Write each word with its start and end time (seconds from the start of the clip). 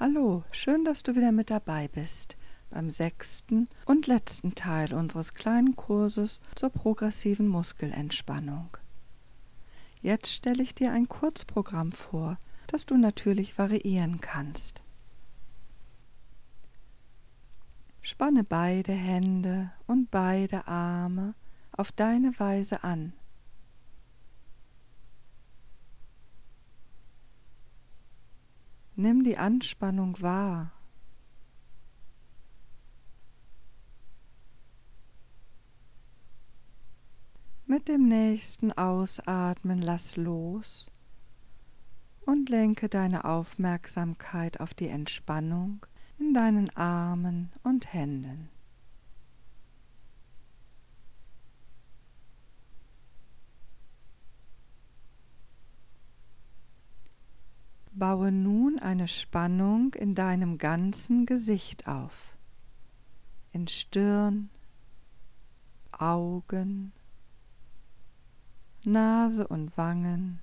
Hallo, 0.00 0.42
schön, 0.50 0.84
dass 0.84 1.04
du 1.04 1.14
wieder 1.14 1.30
mit 1.30 1.50
dabei 1.50 1.86
bist 1.86 2.36
beim 2.68 2.90
sechsten 2.90 3.68
und 3.86 4.08
letzten 4.08 4.56
Teil 4.56 4.92
unseres 4.92 5.34
kleinen 5.34 5.76
Kurses 5.76 6.40
zur 6.56 6.70
progressiven 6.70 7.46
Muskelentspannung. 7.46 8.76
Jetzt 10.02 10.32
stelle 10.32 10.64
ich 10.64 10.74
dir 10.74 10.90
ein 10.90 11.08
Kurzprogramm 11.08 11.92
vor, 11.92 12.38
das 12.66 12.86
du 12.86 12.96
natürlich 12.96 13.56
variieren 13.56 14.20
kannst. 14.20 14.82
Spanne 18.02 18.42
beide 18.42 18.92
Hände 18.92 19.70
und 19.86 20.10
beide 20.10 20.66
Arme 20.66 21.34
auf 21.70 21.92
deine 21.92 22.36
Weise 22.40 22.82
an. 22.82 23.12
Nimm 28.96 29.24
die 29.24 29.36
Anspannung 29.36 30.20
wahr. 30.20 30.70
Mit 37.66 37.88
dem 37.88 38.06
nächsten 38.06 38.70
Ausatmen 38.72 39.78
lass 39.78 40.16
los 40.16 40.92
und 42.24 42.48
lenke 42.48 42.88
deine 42.88 43.24
Aufmerksamkeit 43.24 44.60
auf 44.60 44.74
die 44.74 44.88
Entspannung 44.88 45.84
in 46.18 46.32
deinen 46.32 46.70
Armen 46.76 47.50
und 47.64 47.92
Händen. 47.92 48.48
Baue 57.96 58.32
nun 58.32 58.80
eine 58.80 59.06
Spannung 59.06 59.94
in 59.94 60.16
deinem 60.16 60.58
ganzen 60.58 61.26
Gesicht 61.26 61.86
auf, 61.86 62.36
in 63.52 63.68
Stirn, 63.68 64.50
Augen, 65.92 66.92
Nase 68.82 69.46
und 69.46 69.76
Wangen, 69.76 70.40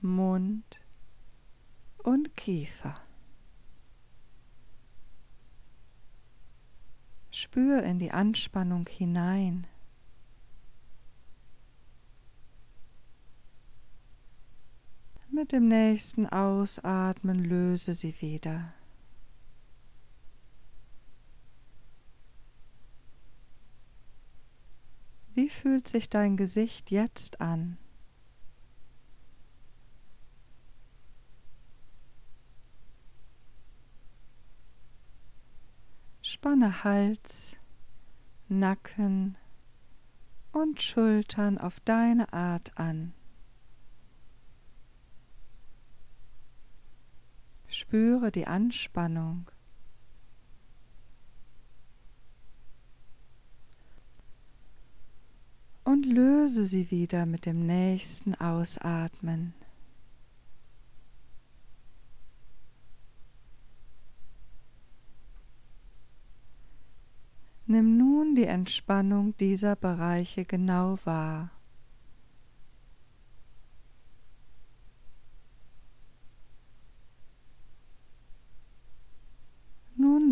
Mund 0.00 0.78
und 2.04 2.36
Kiefer. 2.36 2.94
Spür 7.32 7.82
in 7.82 7.98
die 7.98 8.12
Anspannung 8.12 8.86
hinein. 8.88 9.66
Mit 15.44 15.52
dem 15.52 15.68
nächsten 15.68 16.26
Ausatmen 16.26 17.44
löse 17.44 17.92
sie 17.92 18.18
wieder. 18.22 18.72
Wie 25.34 25.50
fühlt 25.50 25.86
sich 25.86 26.08
dein 26.08 26.38
Gesicht 26.38 26.90
jetzt 26.90 27.42
an? 27.42 27.76
Spanne 36.22 36.84
Hals, 36.84 37.54
Nacken 38.48 39.36
und 40.52 40.80
Schultern 40.80 41.58
auf 41.58 41.80
deine 41.80 42.32
Art 42.32 42.78
an. 42.78 43.12
Spüre 47.74 48.30
die 48.30 48.46
Anspannung. 48.46 49.50
Und 55.82 56.06
löse 56.06 56.66
sie 56.66 56.92
wieder 56.92 57.26
mit 57.26 57.46
dem 57.46 57.66
nächsten 57.66 58.36
Ausatmen. 58.36 59.54
Nimm 67.66 67.96
nun 67.96 68.36
die 68.36 68.44
Entspannung 68.44 69.36
dieser 69.38 69.74
Bereiche 69.74 70.44
genau 70.44 70.96
wahr. 71.02 71.50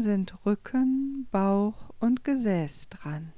Sind 0.02 0.44
Rücken, 0.44 1.26
Bauch 1.30 1.94
und 1.98 2.24
Gesäß 2.24 2.88
dran. 2.90 3.32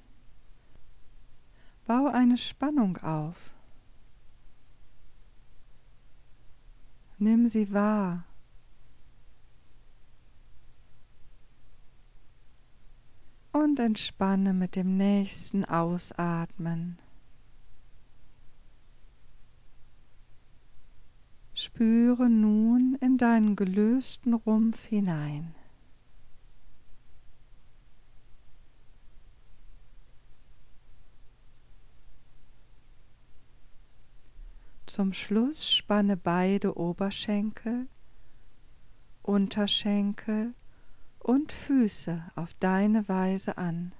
Bau 1.86 2.06
eine 2.06 2.38
Spannung 2.38 2.96
auf. 2.98 3.54
Nimm 7.18 7.48
sie 7.48 7.72
wahr. 7.72 8.24
Und 13.52 13.78
entspanne 13.78 14.52
mit 14.52 14.74
dem 14.74 14.96
nächsten 14.96 15.64
Ausatmen. 15.64 16.98
Spüre 21.52 22.28
nun 22.28 22.96
in 23.00 23.16
deinen 23.16 23.54
gelösten 23.54 24.34
Rumpf 24.34 24.86
hinein. 24.86 25.54
Zum 34.94 35.12
Schluss 35.12 35.72
spanne 35.74 36.16
beide 36.16 36.78
Oberschenkel, 36.78 37.88
Unterschenkel 39.24 40.54
und 41.18 41.50
Füße 41.50 42.22
auf 42.36 42.54
deine 42.60 43.08
Weise 43.08 43.58
an. 43.58 43.92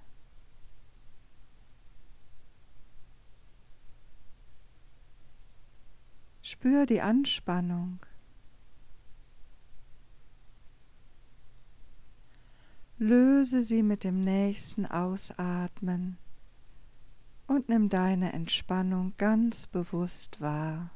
Spür 6.43 6.87
die 6.87 7.01
Anspannung. 7.01 7.99
Löse 12.99 13.63
sie 13.63 13.83
mit 13.83 14.05
dem 14.05 14.21
nächsten 14.21 14.87
Ausatmen 14.87 16.19
und 17.55 17.69
nimm 17.69 17.89
deine 17.89 18.33
Entspannung 18.33 19.15
ganz 19.17 19.67
bewusst 19.67 20.41
wahr. 20.41 20.91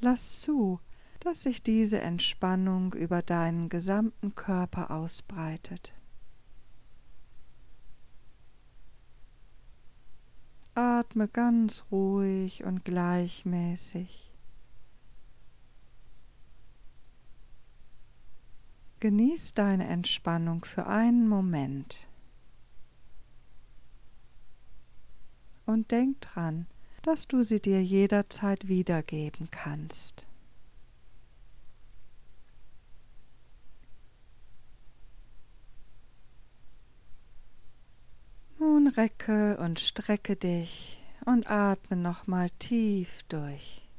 Lass 0.00 0.40
zu, 0.40 0.80
dass 1.20 1.42
sich 1.42 1.62
diese 1.62 2.00
Entspannung 2.00 2.94
über 2.94 3.22
deinen 3.22 3.68
gesamten 3.68 4.34
Körper 4.34 4.90
ausbreitet. 4.90 5.94
Atme 10.74 11.28
ganz 11.28 11.84
ruhig 11.90 12.64
und 12.64 12.84
gleichmäßig. 12.84 14.29
Genieß 19.00 19.54
deine 19.54 19.86
Entspannung 19.88 20.66
für 20.66 20.86
einen 20.86 21.26
Moment. 21.26 22.06
Und 25.64 25.90
denk 25.90 26.20
dran, 26.20 26.66
dass 27.02 27.26
du 27.26 27.42
sie 27.42 27.60
dir 27.60 27.82
jederzeit 27.82 28.68
wiedergeben 28.68 29.50
kannst. 29.50 30.26
Nun 38.58 38.88
recke 38.88 39.56
und 39.56 39.80
strecke 39.80 40.36
dich 40.36 41.02
und 41.24 41.50
atme 41.50 41.96
nochmal 41.96 42.50
tief 42.58 43.22
durch. 43.30 43.89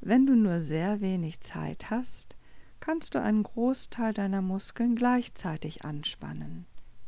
Wenn 0.00 0.26
du 0.26 0.34
nur 0.34 0.60
sehr 0.60 1.00
wenig 1.00 1.40
Zeit 1.40 1.90
hast, 1.90 2.36
kannst 2.80 3.14
du 3.14 3.20
einen 3.20 3.42
Großteil 3.42 4.14
deiner 4.14 4.42
Muskeln 4.42 4.94
gleichzeitig 4.94 5.84
anspannen, 5.84 6.66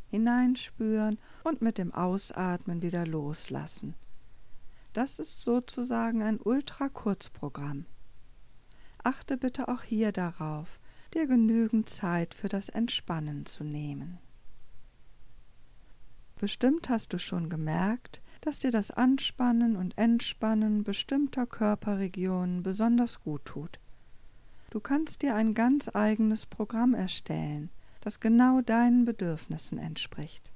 hineinspüren 0.09 1.19
und 1.45 1.63
mit 1.63 1.79
dem 1.79 1.95
Ausatmen 1.95 2.83
wieder 2.83 3.07
loslassen. 3.07 3.95
Das 4.93 5.21
ist 5.21 5.43
sozusagen 5.43 6.23
ein 6.23 6.41
Ultrakurzprogramm. 6.41 7.87
Achte 9.05 9.37
bitte 9.37 9.69
auch 9.69 9.83
hier 9.83 10.11
darauf, 10.11 10.81
dir 11.15 11.27
genügend 11.27 11.89
Zeit 11.89 12.35
für 12.35 12.49
das 12.49 12.69
Entspannen 12.69 13.47
zu 13.47 13.63
nehmen. 13.63 14.19
Bestimmt 16.39 16.89
hast 16.89 17.13
du 17.13 17.19
schon 17.19 17.49
gemerkt, 17.49 18.21
dass 18.41 18.59
dir 18.59 18.71
das 18.71 18.91
Anspannen 18.91 19.77
und 19.77 19.97
Entspannen 19.99 20.83
bestimmter 20.83 21.47
Körperregionen 21.47 22.63
besonders 22.63 23.21
gut 23.21 23.45
tut. 23.45 23.79
Du 24.71 24.81
kannst 24.81 25.23
dir 25.23 25.35
ein 25.35 25.53
ganz 25.53 25.91
eigenes 25.95 26.47
Programm 26.47 26.95
erstellen, 26.95 27.71
das 28.01 28.21
genau 28.21 28.61
deinen 28.61 29.05
Bedürfnissen 29.05 29.79
entspricht. 29.79 30.53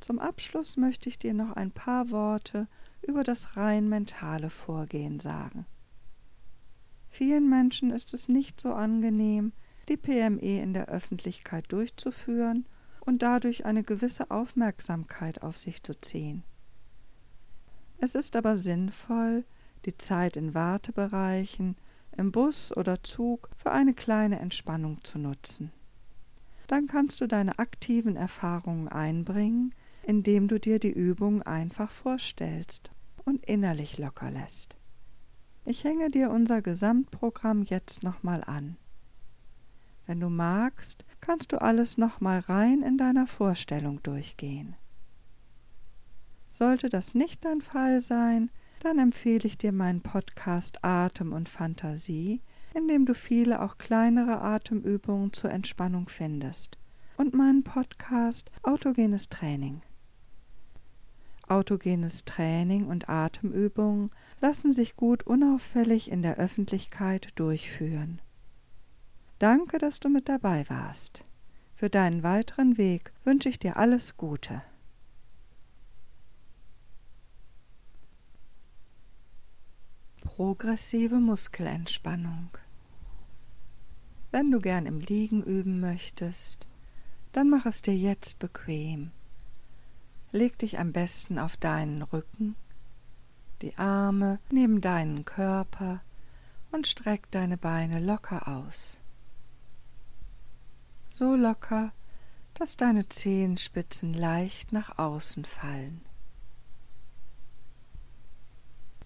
Zum 0.00 0.18
Abschluss 0.18 0.76
möchte 0.76 1.08
ich 1.08 1.18
dir 1.18 1.32
noch 1.32 1.52
ein 1.52 1.70
paar 1.70 2.10
Worte 2.10 2.68
über 3.02 3.24
das 3.24 3.56
rein 3.56 3.88
mentale 3.88 4.50
Vorgehen 4.50 5.20
sagen. 5.20 5.66
Vielen 7.08 7.48
Menschen 7.48 7.90
ist 7.90 8.14
es 8.14 8.28
nicht 8.28 8.60
so 8.60 8.72
angenehm, 8.72 9.52
die 9.88 9.96
PME 9.96 10.60
in 10.62 10.74
der 10.74 10.88
Öffentlichkeit 10.88 11.70
durchzuführen 11.70 12.66
und 13.00 13.22
dadurch 13.22 13.64
eine 13.64 13.82
gewisse 13.82 14.30
Aufmerksamkeit 14.30 15.42
auf 15.42 15.58
sich 15.58 15.82
zu 15.82 16.00
ziehen. 16.00 16.44
Es 18.04 18.16
ist 18.16 18.34
aber 18.34 18.56
sinnvoll, 18.56 19.44
die 19.84 19.96
Zeit 19.96 20.36
in 20.36 20.54
Wartebereichen, 20.54 21.76
im 22.16 22.32
Bus 22.32 22.76
oder 22.76 23.04
Zug 23.04 23.48
für 23.56 23.70
eine 23.70 23.94
kleine 23.94 24.40
Entspannung 24.40 25.04
zu 25.04 25.20
nutzen. 25.20 25.70
Dann 26.66 26.88
kannst 26.88 27.20
du 27.20 27.28
deine 27.28 27.60
aktiven 27.60 28.16
Erfahrungen 28.16 28.88
einbringen, 28.88 29.72
indem 30.02 30.48
du 30.48 30.58
dir 30.58 30.80
die 30.80 30.90
Übung 30.90 31.42
einfach 31.42 31.92
vorstellst 31.92 32.90
und 33.24 33.46
innerlich 33.46 33.98
locker 33.98 34.32
lässt. 34.32 34.76
Ich 35.64 35.84
hänge 35.84 36.10
dir 36.10 36.32
unser 36.32 36.60
Gesamtprogramm 36.60 37.62
jetzt 37.62 38.02
nochmal 38.02 38.42
an. 38.42 38.78
Wenn 40.08 40.18
du 40.18 40.28
magst, 40.28 41.04
kannst 41.20 41.52
du 41.52 41.62
alles 41.62 41.98
nochmal 41.98 42.40
rein 42.40 42.82
in 42.82 42.98
deiner 42.98 43.28
Vorstellung 43.28 44.02
durchgehen. 44.02 44.74
Sollte 46.52 46.88
das 46.88 47.14
nicht 47.14 47.44
dein 47.44 47.60
Fall 47.60 48.00
sein, 48.00 48.50
dann 48.80 48.98
empfehle 48.98 49.46
ich 49.46 49.58
dir 49.58 49.72
meinen 49.72 50.02
Podcast 50.02 50.84
Atem 50.84 51.32
und 51.32 51.48
Fantasie, 51.48 52.42
in 52.74 52.88
dem 52.88 53.06
du 53.06 53.14
viele 53.14 53.62
auch 53.62 53.78
kleinere 53.78 54.40
Atemübungen 54.40 55.32
zur 55.32 55.50
Entspannung 55.50 56.08
findest, 56.08 56.78
und 57.16 57.34
meinen 57.34 57.62
Podcast 57.62 58.50
Autogenes 58.62 59.28
Training. 59.28 59.82
Autogenes 61.48 62.24
Training 62.24 62.86
und 62.86 63.08
Atemübungen 63.08 64.10
lassen 64.40 64.72
sich 64.72 64.96
gut 64.96 65.24
unauffällig 65.24 66.10
in 66.10 66.22
der 66.22 66.36
Öffentlichkeit 66.36 67.28
durchführen. 67.36 68.20
Danke, 69.38 69.78
dass 69.78 70.00
du 70.00 70.08
mit 70.08 70.28
dabei 70.28 70.64
warst. 70.68 71.24
Für 71.74 71.90
deinen 71.90 72.22
weiteren 72.22 72.78
Weg 72.78 73.12
wünsche 73.24 73.48
ich 73.48 73.58
dir 73.58 73.76
alles 73.76 74.16
Gute. 74.16 74.62
Progressive 80.36 81.16
Muskelentspannung. 81.16 82.48
Wenn 84.30 84.50
du 84.50 84.60
gern 84.60 84.86
im 84.86 84.98
Liegen 84.98 85.42
üben 85.42 85.78
möchtest, 85.78 86.66
dann 87.32 87.50
mach 87.50 87.66
es 87.66 87.82
dir 87.82 87.94
jetzt 87.94 88.38
bequem. 88.38 89.10
Leg 90.30 90.58
dich 90.58 90.78
am 90.78 90.90
besten 90.90 91.38
auf 91.38 91.58
deinen 91.58 92.00
Rücken, 92.00 92.56
die 93.60 93.76
Arme 93.76 94.38
neben 94.50 94.80
deinen 94.80 95.26
Körper 95.26 96.00
und 96.70 96.86
streck 96.86 97.30
deine 97.30 97.58
Beine 97.58 98.00
locker 98.00 98.48
aus. 98.48 98.96
So 101.10 101.34
locker, 101.34 101.92
dass 102.54 102.78
deine 102.78 103.06
Zehenspitzen 103.06 104.14
leicht 104.14 104.72
nach 104.72 104.98
außen 104.98 105.44
fallen. 105.44 106.00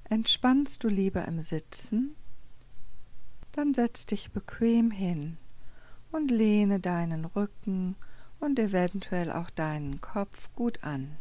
Entspannst 0.09 0.85
du 0.85 0.89
lieber 0.89 1.25
im 1.27 1.43
Sitzen? 1.43 2.15
Dann 3.51 3.75
setz 3.75 4.07
dich 4.07 4.31
bequem 4.31 4.93
hin 4.93 5.37
und 6.13 6.31
lehne 6.31 6.79
deinen 6.79 7.25
Rücken 7.25 7.97
und 8.39 8.57
eventuell 8.59 9.33
auch 9.33 9.51
deinen 9.51 10.01
Kopf 10.01 10.49
gut 10.55 10.85
an. 10.85 11.17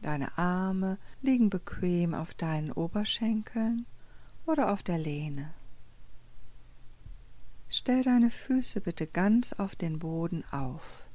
Deine 0.00 0.38
Arme 0.38 0.96
liegen 1.20 1.50
bequem 1.50 2.14
auf 2.14 2.34
deinen 2.34 2.70
Oberschenkeln 2.70 3.86
oder 4.46 4.72
auf 4.72 4.84
der 4.84 4.98
Lehne. 4.98 5.52
Stell 7.68 8.04
deine 8.04 8.30
Füße 8.30 8.80
bitte 8.80 9.08
ganz 9.08 9.54
auf 9.54 9.74
den 9.74 9.98
Boden 9.98 10.44
auf. 10.52 11.07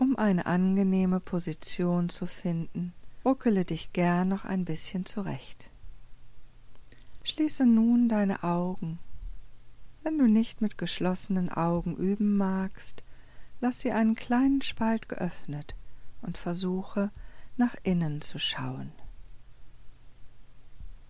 Um 0.00 0.16
eine 0.16 0.46
angenehme 0.46 1.20
Position 1.20 2.08
zu 2.08 2.24
finden, 2.24 2.94
ruckele 3.22 3.66
dich 3.66 3.92
gern 3.92 4.30
noch 4.30 4.46
ein 4.46 4.64
bisschen 4.64 5.04
zurecht. 5.04 5.68
Schließe 7.22 7.66
nun 7.66 8.08
deine 8.08 8.42
Augen. 8.42 8.98
Wenn 10.02 10.16
du 10.16 10.26
nicht 10.26 10.62
mit 10.62 10.78
geschlossenen 10.78 11.50
Augen 11.50 11.96
üben 11.96 12.38
magst, 12.38 13.04
lass 13.60 13.80
sie 13.80 13.92
einen 13.92 14.14
kleinen 14.14 14.62
Spalt 14.62 15.06
geöffnet 15.06 15.76
und 16.22 16.38
versuche 16.38 17.10
nach 17.58 17.74
innen 17.82 18.22
zu 18.22 18.38
schauen. 18.38 18.92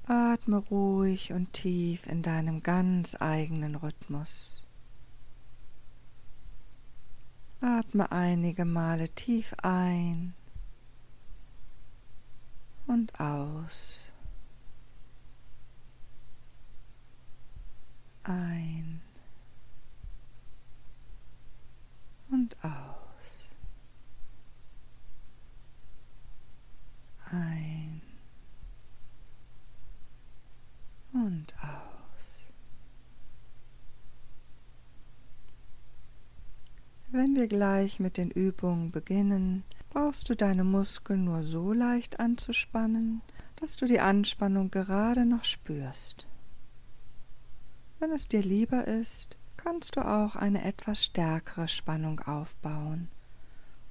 Atme 0.03 0.57
ruhig 0.57 1.33
und 1.33 1.53
tief 1.53 2.09
in 2.09 2.25
deinem 2.25 2.65
ganz 2.65 3.17
eigenen 3.21 3.77
Rhythmus. 3.77 4.67
Atme 7.63 8.11
einige 8.11 8.65
Male 8.65 9.11
tief 9.11 9.55
ein 9.63 10.33
und 12.87 13.21
aus. 13.21 14.01
Ein 18.25 19.03
und 22.31 22.57
aus. 22.65 23.45
Ein 27.31 28.01
und 31.13 31.55
aus. 31.63 31.90
Wenn 37.13 37.35
wir 37.35 37.47
gleich 37.47 37.99
mit 37.99 38.17
den 38.19 38.31
Übungen 38.31 38.93
beginnen, 38.93 39.65
brauchst 39.91 40.31
du 40.31 40.37
deine 40.37 40.63
Muskeln 40.63 41.25
nur 41.25 41.43
so 41.43 41.73
leicht 41.73 42.21
anzuspannen, 42.21 43.21
dass 43.57 43.77
du 43.77 43.87
die 43.87 43.99
Anspannung 43.99 44.71
gerade 44.71 45.27
noch 45.27 45.43
spürst. 45.43 46.29
Wenn 47.99 48.13
es 48.13 48.29
dir 48.29 48.43
lieber 48.43 48.87
ist, 48.87 49.37
kannst 49.57 49.97
du 49.97 50.07
auch 50.07 50.37
eine 50.37 50.63
etwas 50.63 51.05
stärkere 51.05 51.67
Spannung 51.67 52.21
aufbauen, 52.21 53.09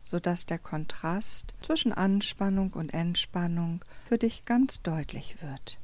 sodass 0.06 0.46
der 0.46 0.58
Kontrast 0.58 1.54
zwischen 1.62 1.92
Anspannung 1.92 2.72
und 2.72 2.94
Entspannung 2.94 3.84
für 4.06 4.18
dich 4.18 4.46
ganz 4.46 4.82
deutlich 4.82 5.42
wird. 5.42 5.78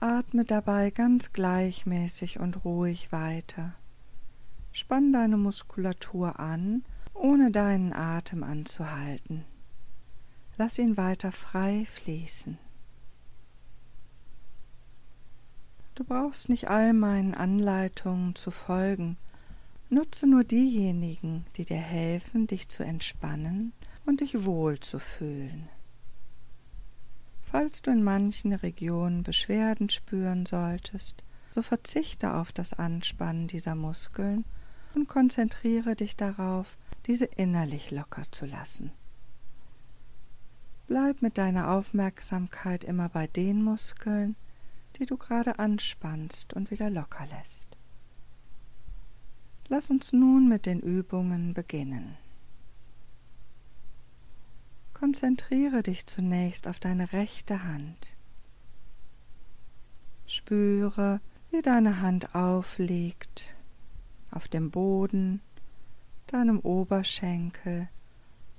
Atme 0.00 0.44
dabei 0.44 0.90
ganz 0.90 1.32
gleichmäßig 1.32 2.40
und 2.40 2.64
ruhig 2.64 3.12
weiter. 3.12 3.74
Spann 4.72 5.12
deine 5.12 5.36
Muskulatur 5.36 6.38
an, 6.38 6.84
ohne 7.14 7.50
deinen 7.50 7.92
Atem 7.92 8.42
anzuhalten. 8.42 9.44
Lass 10.56 10.78
ihn 10.78 10.96
weiter 10.96 11.32
frei 11.32 11.86
fließen. 11.86 12.58
Du 15.94 16.04
brauchst 16.04 16.48
nicht 16.48 16.68
all 16.68 16.92
meinen 16.92 17.34
Anleitungen 17.34 18.34
zu 18.34 18.50
folgen, 18.50 19.16
nutze 19.90 20.26
nur 20.26 20.44
diejenigen, 20.44 21.44
die 21.56 21.64
dir 21.64 21.76
helfen, 21.76 22.46
dich 22.46 22.68
zu 22.68 22.84
entspannen 22.84 23.72
und 24.06 24.20
dich 24.20 24.44
wohl 24.44 24.78
zu 24.80 24.98
fühlen. 24.98 25.68
Falls 27.42 27.82
du 27.82 27.90
in 27.90 28.02
manchen 28.02 28.52
Regionen 28.52 29.24
Beschwerden 29.24 29.90
spüren 29.90 30.46
solltest, 30.46 31.22
so 31.50 31.62
verzichte 31.62 32.34
auf 32.34 32.52
das 32.52 32.72
Anspannen 32.72 33.48
dieser 33.48 33.74
Muskeln 33.74 34.44
und 34.94 35.08
konzentriere 35.08 35.96
dich 35.96 36.16
darauf, 36.16 36.76
diese 37.06 37.24
innerlich 37.24 37.90
locker 37.90 38.22
zu 38.30 38.46
lassen. 38.46 38.92
Bleib 40.86 41.22
mit 41.22 41.38
deiner 41.38 41.70
Aufmerksamkeit 41.70 42.84
immer 42.84 43.08
bei 43.08 43.26
den 43.26 43.62
Muskeln, 43.62 44.36
die 44.98 45.06
du 45.06 45.16
gerade 45.16 45.58
anspannst 45.58 46.52
und 46.52 46.70
wieder 46.70 46.90
locker 46.90 47.26
lässt. 47.26 47.76
Lass 49.68 49.88
uns 49.88 50.12
nun 50.12 50.48
mit 50.48 50.66
den 50.66 50.80
Übungen 50.80 51.54
beginnen. 51.54 52.16
Konzentriere 54.94 55.82
dich 55.82 56.06
zunächst 56.06 56.66
auf 56.66 56.80
deine 56.80 57.12
rechte 57.12 57.62
Hand. 57.62 58.16
Spüre, 60.26 61.20
wie 61.50 61.62
deine 61.62 62.02
Hand 62.02 62.34
aufliegt 62.34 63.54
auf 64.30 64.48
dem 64.48 64.70
Boden, 64.70 65.40
deinem 66.26 66.60
Oberschenkel 66.60 67.88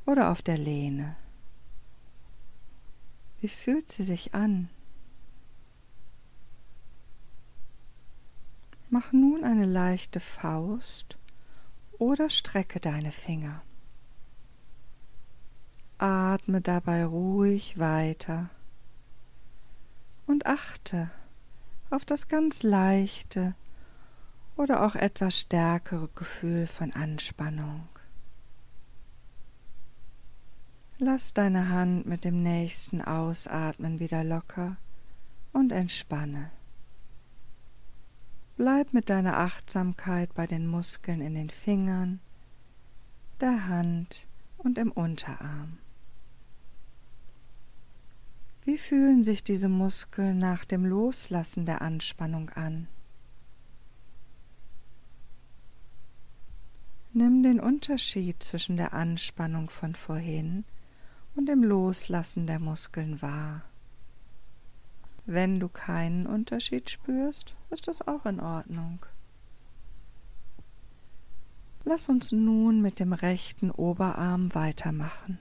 oder 0.06 0.32
auf 0.32 0.42
der 0.42 0.58
Lehne. 0.58 1.16
Wie 3.40 3.48
fühlt 3.48 3.92
sie 3.92 4.04
sich 4.04 4.34
an? 4.34 4.70
Mach 8.90 9.14
nun 9.14 9.44
eine 9.44 9.66
leichte 9.66 10.20
Faust 10.20 11.18
oder 11.98 12.30
strecke 12.30 12.80
deine 12.80 13.12
Finger. 13.12 13.62
Atme 15.98 16.62
dabei 16.62 17.06
ruhig 17.06 17.80
weiter 17.80 18.50
und 20.28 20.46
achte 20.46 21.10
auf 21.90 22.06
das 22.06 22.28
ganz 22.28 22.64
leichte 22.64 23.56
oder 24.56 24.86
auch 24.86 24.96
etwas 24.96 25.40
stärkere 25.40 26.10
Gefühl 26.16 26.68
von 26.68 26.92
Anspannung. 26.94 27.88
Lass 30.98 31.34
deine 31.34 31.70
Hand 31.70 32.06
mit 32.06 32.26
dem 32.26 32.44
nächsten 32.44 33.02
Ausatmen 33.02 34.00
wieder 34.00 34.24
locker 34.24 34.78
und 35.52 35.72
entspanne. 35.72 36.52
Bleib 38.56 38.94
mit 38.94 39.10
deiner 39.10 39.40
Achtsamkeit 39.40 40.34
bei 40.36 40.46
den 40.46 40.68
Muskeln 40.68 41.22
in 41.22 41.34
den 41.34 41.50
Fingern, 41.50 42.20
der 43.40 43.68
Hand 43.68 44.28
und 44.60 44.78
im 44.78 44.92
Unterarm. 44.92 45.80
Wie 48.64 48.78
fühlen 48.78 49.24
sich 49.24 49.44
diese 49.44 49.70
Muskeln 49.70 50.38
nach 50.38 50.66
dem 50.66 50.86
Loslassen 50.86 51.66
der 51.66 51.82
Anspannung 51.82 52.52
an? 52.52 52.88
Nimm 57.14 57.44
den 57.44 57.60
Unterschied 57.60 58.42
zwischen 58.42 58.78
der 58.78 58.94
Anspannung 58.94 59.70
von 59.70 59.96
vorhin 59.96 60.64
und 61.36 61.48
dem 61.48 61.62
Loslassen 61.62 62.48
der 62.48 62.60
Muskeln 62.60 63.22
wahr. 63.22 63.64
Wenn 65.26 65.60
du 65.60 65.68
keinen 65.68 66.26
Unterschied 66.26 66.90
spürst, 66.90 67.56
ist 67.70 67.90
das 67.90 68.02
auch 68.08 68.26
in 68.26 68.40
Ordnung. 68.40 69.06
Lass 71.84 72.08
uns 72.08 72.32
nun 72.32 72.82
mit 72.82 73.00
dem 73.00 73.12
rechten 73.12 73.72
Oberarm 73.72 74.56
weitermachen. 74.56 75.38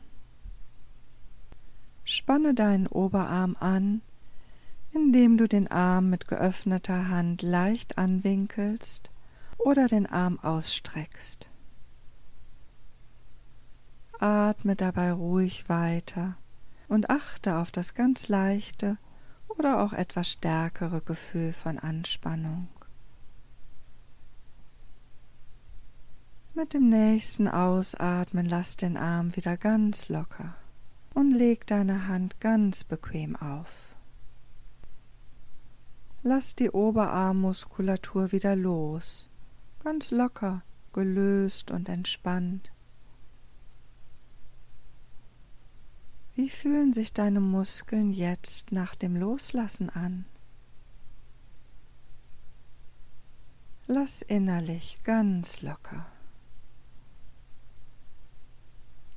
Spanne 2.03 2.53
deinen 2.53 2.89
Oberarm 2.89 3.57
an, 3.61 4.03
indem 4.91 5.37
du 5.39 5.47
den 5.47 5.69
Arm 5.69 6.11
mit 6.11 6.27
geöffneter 6.27 7.09
Hand 7.09 7.43
leicht 7.43 7.97
anwinkelst 7.97 9.11
oder 9.57 9.87
den 9.87 10.07
Arm 10.07 10.41
ausstreckst. 10.41 11.50
Atme 14.23 14.77
dabei 14.77 15.13
ruhig 15.13 15.69
weiter 15.69 16.37
und 16.89 17.11
achte 17.11 17.57
auf 17.57 17.71
das 17.71 17.95
ganz 17.95 18.29
leichte 18.29 18.99
oder 19.49 19.83
auch 19.83 19.93
etwas 19.93 20.29
stärkere 20.29 21.01
Gefühl 21.01 21.53
von 21.53 21.79
Anspannung. 21.79 22.69
Mit 26.55 26.75
dem 26.75 26.89
nächsten 26.89 27.49
Ausatmen 27.49 28.45
lass 28.45 28.77
den 28.77 28.97
Arm 28.97 29.35
wieder 29.37 29.57
ganz 29.57 30.09
locker 30.09 30.55
und 31.15 31.31
leg 31.31 31.67
deine 31.67 32.09
Hand 32.09 32.41
ganz 32.41 32.85
bequem 32.85 33.37
auf. 33.37 33.95
Lass 36.23 36.55
die 36.55 36.71
Oberarmmuskulatur 36.71 38.33
wieder 38.33 38.57
los, 38.57 39.31
ganz 39.83 40.11
locker, 40.11 40.63
gelöst 40.93 41.71
und 41.71 41.89
entspannt. 41.89 42.71
Wie 46.41 46.49
fühlen 46.49 46.91
sich 46.95 47.13
deine 47.13 47.39
Muskeln 47.39 48.09
jetzt 48.09 48.73
nach 48.73 48.95
dem 48.95 49.15
Loslassen 49.15 49.91
an? 49.91 50.25
Lass 53.87 54.23
innerlich 54.23 55.01
ganz 55.05 55.61
locker. 55.61 56.07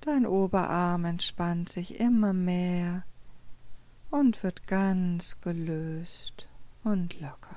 Dein 0.02 0.26
Oberarm 0.26 1.06
entspannt 1.06 1.70
sich 1.70 1.98
immer 1.98 2.34
mehr 2.34 3.06
und 4.12 4.44
wird 4.44 4.68
ganz 4.68 5.40
gelöst 5.40 6.50
und 6.84 7.22
locker. 7.22 7.56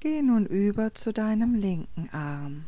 Geh 0.00 0.22
nun 0.22 0.46
über 0.46 0.94
zu 0.94 1.12
deinem 1.12 1.54
linken 1.54 2.08
Arm. 2.14 2.64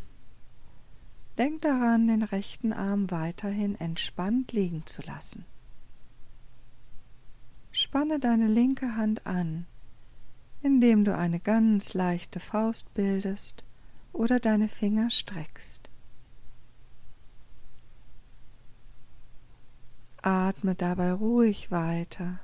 Denk 1.38 1.62
daran, 1.62 2.09
den 2.09 2.25
rechten 2.25 2.73
Arm 2.73 3.12
weiterhin 3.12 3.76
entspannt 3.76 4.52
liegen 4.52 4.85
zu 4.87 5.02
lassen. 5.02 5.47
Spanne 7.71 8.18
deine 8.18 8.49
linke 8.49 8.97
Hand 8.97 9.25
an, 9.25 9.66
indem 10.62 11.04
du 11.04 11.16
eine 11.16 11.38
ganz 11.38 11.95
leichte 11.95 12.40
Faust 12.40 12.92
bildest 12.92 13.64
oder 14.12 14.40
deine 14.40 14.68
Finger 14.68 15.11
streckst. 15.11 15.88
Atme 20.21 20.75
dabei 20.75 21.12
ruhig 21.12 21.71
weiter 21.71 22.40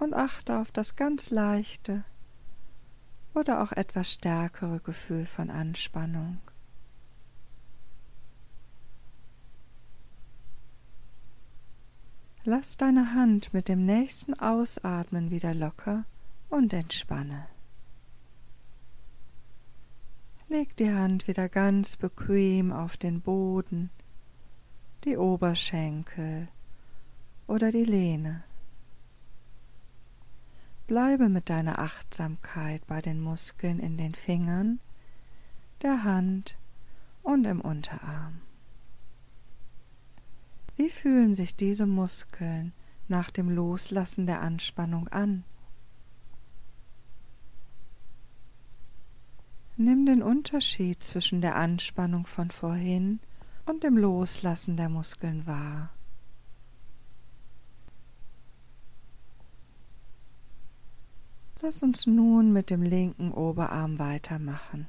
und 0.00 0.14
achte 0.14 0.58
auf 0.58 0.72
das 0.72 0.96
ganz 0.96 1.30
leichte 1.30 2.02
oder 3.34 3.62
auch 3.62 3.70
etwas 3.70 4.10
stärkere 4.10 4.80
Gefühl 4.80 5.26
von 5.26 5.48
Anspannung. 5.48 6.40
Lass 12.44 12.76
deine 12.76 13.14
Hand 13.14 13.54
mit 13.54 13.68
dem 13.68 13.86
nächsten 13.86 14.34
Ausatmen 14.34 15.30
wieder 15.30 15.54
locker 15.54 16.04
und 16.48 16.72
entspanne. 16.72 17.46
Leg 20.48 20.76
die 20.76 20.92
Hand 20.92 21.28
wieder 21.28 21.48
ganz 21.48 21.96
bequem 21.96 22.72
auf 22.72 22.96
den 22.96 23.20
Boden, 23.20 23.90
die 25.04 25.16
Oberschenkel 25.16 26.48
oder 27.46 27.70
die 27.70 27.84
Lehne. 27.84 28.42
Bleibe 30.88 31.28
mit 31.28 31.48
deiner 31.48 31.78
Achtsamkeit 31.78 32.84
bei 32.88 33.00
den 33.00 33.20
Muskeln 33.20 33.78
in 33.78 33.96
den 33.96 34.16
Fingern, 34.16 34.80
der 35.82 36.02
Hand 36.02 36.58
und 37.22 37.44
im 37.44 37.60
Unterarm. 37.60 38.40
Wie 40.76 40.88
fühlen 40.88 41.34
sich 41.34 41.54
diese 41.54 41.86
Muskeln 41.86 42.72
nach 43.08 43.30
dem 43.30 43.50
Loslassen 43.50 44.26
der 44.26 44.40
Anspannung 44.40 45.08
an? 45.08 45.44
Nimm 49.76 50.06
den 50.06 50.22
Unterschied 50.22 51.02
zwischen 51.02 51.40
der 51.40 51.56
Anspannung 51.56 52.26
von 52.26 52.50
vorhin 52.50 53.20
und 53.66 53.82
dem 53.84 53.96
Loslassen 53.96 54.76
der 54.76 54.88
Muskeln 54.88 55.46
wahr. 55.46 55.90
Lass 61.60 61.82
uns 61.82 62.06
nun 62.06 62.52
mit 62.52 62.70
dem 62.70 62.82
linken 62.82 63.30
Oberarm 63.30 63.98
weitermachen. 63.98 64.88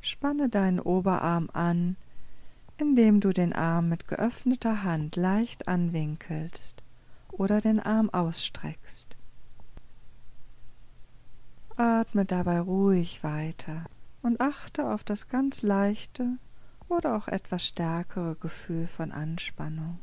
Spanne 0.00 0.48
deinen 0.48 0.80
Oberarm 0.80 1.48
an, 1.52 1.96
indem 2.80 3.20
du 3.20 3.30
den 3.30 3.52
Arm 3.52 3.88
mit 3.88 4.08
geöffneter 4.08 4.82
Hand 4.82 5.16
leicht 5.16 5.68
anwinkelst 5.68 6.82
oder 7.30 7.60
den 7.60 7.80
Arm 7.80 8.10
ausstreckst. 8.10 9.16
Atme 11.76 12.24
dabei 12.24 12.60
ruhig 12.60 13.22
weiter 13.22 13.84
und 14.22 14.40
achte 14.40 14.92
auf 14.92 15.04
das 15.04 15.28
ganz 15.28 15.62
leichte 15.62 16.36
oder 16.88 17.16
auch 17.16 17.28
etwas 17.28 17.66
stärkere 17.66 18.36
Gefühl 18.36 18.86
von 18.86 19.12
Anspannung. 19.12 19.98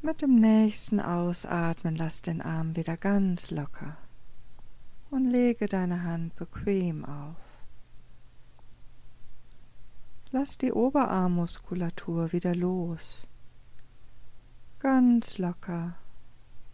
Mit 0.00 0.22
dem 0.22 0.36
nächsten 0.36 1.00
Ausatmen 1.00 1.96
lass 1.96 2.22
den 2.22 2.40
Arm 2.40 2.76
wieder 2.76 2.96
ganz 2.96 3.50
locker 3.50 3.96
und 5.10 5.24
lege 5.24 5.66
deine 5.66 6.04
Hand 6.04 6.36
bequem 6.36 7.04
auf. 7.04 7.47
Lass 10.30 10.58
die 10.58 10.72
Oberarmmuskulatur 10.72 12.32
wieder 12.32 12.54
los. 12.54 13.26
Ganz 14.78 15.38
locker, 15.38 15.96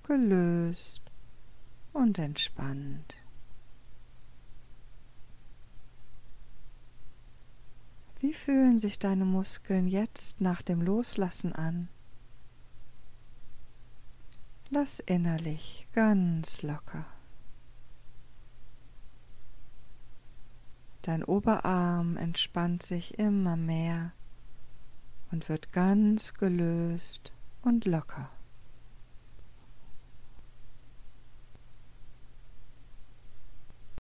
gelöst 0.02 1.02
und 1.92 2.18
entspannt. 2.18 3.14
Wie 8.18 8.34
fühlen 8.34 8.78
sich 8.78 8.98
deine 8.98 9.24
Muskeln 9.24 9.86
jetzt 9.86 10.40
nach 10.40 10.60
dem 10.60 10.82
Loslassen 10.82 11.52
an? 11.52 11.88
Lass 14.70 14.98
innerlich 14.98 15.86
ganz 15.92 16.62
locker. 16.62 17.06
Dein 21.04 21.22
Oberarm 21.22 22.16
entspannt 22.16 22.82
sich 22.82 23.18
immer 23.18 23.56
mehr 23.56 24.12
und 25.30 25.50
wird 25.50 25.70
ganz 25.70 26.32
gelöst 26.32 27.30
und 27.60 27.84
locker. 27.84 28.30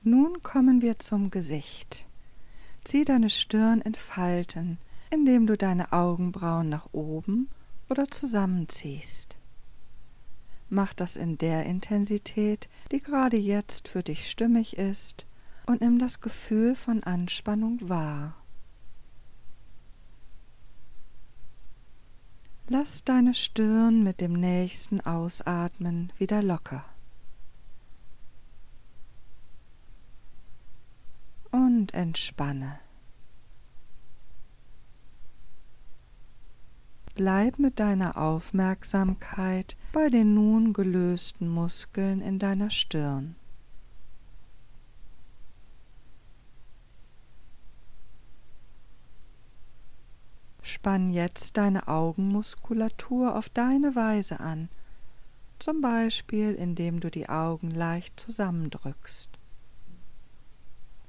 Nun 0.02 0.42
kommen 0.44 0.82
wir 0.82 0.98
zum 0.98 1.30
Gesicht. 1.30 2.08
Zieh 2.86 3.04
deine 3.04 3.30
Stirn 3.30 3.82
in 3.82 3.96
Falten, 3.96 4.78
indem 5.10 5.46
du 5.46 5.58
deine 5.58 5.92
Augenbrauen 5.92 6.70
nach 6.70 6.88
oben 6.94 7.50
oder 7.90 8.08
zusammenziehst. 8.08 9.38
Mach 10.70 10.94
das 10.94 11.18
in 11.18 11.38
der 11.38 11.66
Intensität, 11.66 12.70
die 12.94 13.02
gerade 13.02 13.36
jetzt 13.36 13.90
für 13.90 14.04
dich 14.04 14.32
stimmig 14.32 14.78
ist, 14.78 15.26
und 15.66 15.82
nimm 15.82 16.00
das 16.00 16.22
Gefühl 16.22 16.76
von 16.76 17.04
Anspannung 17.04 17.78
wahr. 17.88 18.36
Lass 22.68 23.04
deine 23.04 23.34
Stirn 23.34 24.04
mit 24.04 24.22
dem 24.22 24.34
nächsten 24.34 25.02
Ausatmen 25.02 26.12
wieder 26.18 26.42
locker. 26.42 26.86
und 31.54 31.94
entspanne. 31.94 32.80
Bleib 37.16 37.60
mit 37.60 37.80
deiner 37.80 38.18
Aufmerksamkeit 38.18 39.78
bei 39.92 40.10
den 40.10 40.34
nun 40.34 40.74
gelösten 40.74 41.48
Muskeln 41.48 42.22
in 42.22 42.40
deiner 42.40 42.72
Stirn. 42.72 43.36
Spann 50.64 51.12
jetzt 51.12 51.58
deine 51.58 51.88
Augenmuskulatur 51.88 53.36
auf 53.36 53.50
deine 53.50 53.96
Weise 53.96 54.40
an, 54.40 54.70
zum 55.60 55.82
Beispiel 55.82 56.54
indem 56.54 57.00
du 57.00 57.12
die 57.12 57.30
Augen 57.30 57.70
leicht 57.70 58.20
zusammendrückst. 58.20 59.30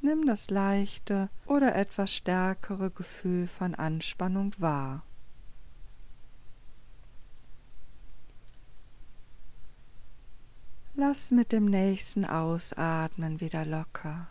Nimm 0.02 0.26
das 0.26 0.50
leichte 0.50 1.30
oder 1.46 1.74
etwas 1.76 2.12
stärkere 2.12 2.90
Gefühl 2.90 3.46
von 3.46 3.74
Anspannung 3.74 4.52
wahr. 4.58 5.02
Lass 10.96 11.30
mit 11.30 11.52
dem 11.52 11.64
nächsten 11.64 12.24
Ausatmen 12.24 13.40
wieder 13.40 13.64
locker 13.64 14.28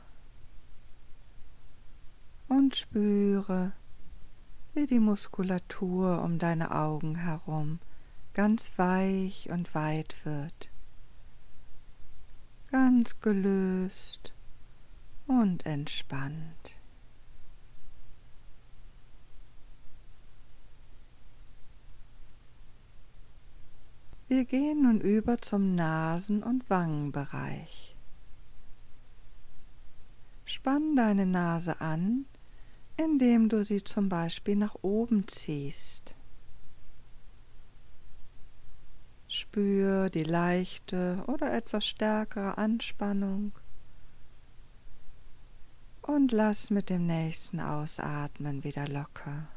und 2.47 2.75
spüre, 2.75 3.73
wie 4.73 4.87
die 4.87 4.99
Muskulatur 4.99 6.21
um 6.23 6.39
deine 6.39 6.73
Augen 6.73 7.15
herum 7.15 7.79
ganz 8.33 8.73
weich 8.77 9.49
und 9.51 9.75
weit 9.75 10.25
wird, 10.25 10.71
ganz 12.71 13.19
gelöst 13.19 14.33
und 15.27 15.65
entspannt. 15.65 16.79
Wir 24.27 24.45
gehen 24.45 24.81
nun 24.81 24.99
über 24.99 25.38
zum 25.39 25.75
Nasen- 25.75 26.41
und 26.41 26.67
Wangenbereich. 26.67 27.95
Spann 30.45 30.95
deine 30.95 31.27
Nase 31.27 31.79
an, 31.81 32.25
indem 32.97 33.49
du 33.49 33.63
sie 33.63 33.84
zum 33.84 34.10
Beispiel 34.10 34.56
nach 34.56 34.75
oben 34.82 35.27
ziehst. 35.27 36.15
Spür 39.27 40.10
die 40.10 40.23
leichte 40.23 41.23
oder 41.27 41.51
etwas 41.53 41.86
stärkere 41.86 42.58
Anspannung 42.58 43.51
und 46.03 46.32
lass 46.32 46.69
mit 46.69 46.89
dem 46.89 47.08
nächsten 47.08 47.60
Ausatmen 47.60 48.63
wieder 48.63 48.88
locker. 48.88 49.47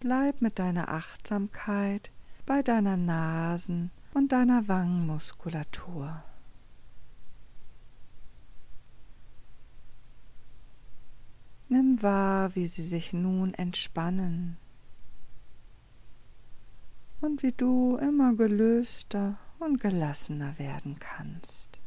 Bleib 0.00 0.42
mit 0.42 0.58
deiner 0.58 0.90
Achtsamkeit 0.90 2.10
bei 2.44 2.62
deiner 2.62 2.98
Nasen- 2.98 3.90
und 4.12 4.32
deiner 4.32 4.68
Wangenmuskulatur. 4.68 6.22
Nimm 11.74 12.00
wahr, 12.02 12.54
wie 12.54 12.68
sie 12.68 12.84
sich 12.84 13.12
nun 13.12 13.52
entspannen 13.52 14.58
und 17.20 17.42
wie 17.42 17.50
du 17.50 17.96
immer 17.96 18.32
gelöster 18.36 19.38
und 19.58 19.80
gelassener 19.80 20.56
werden 20.60 21.00
kannst. 21.00 21.80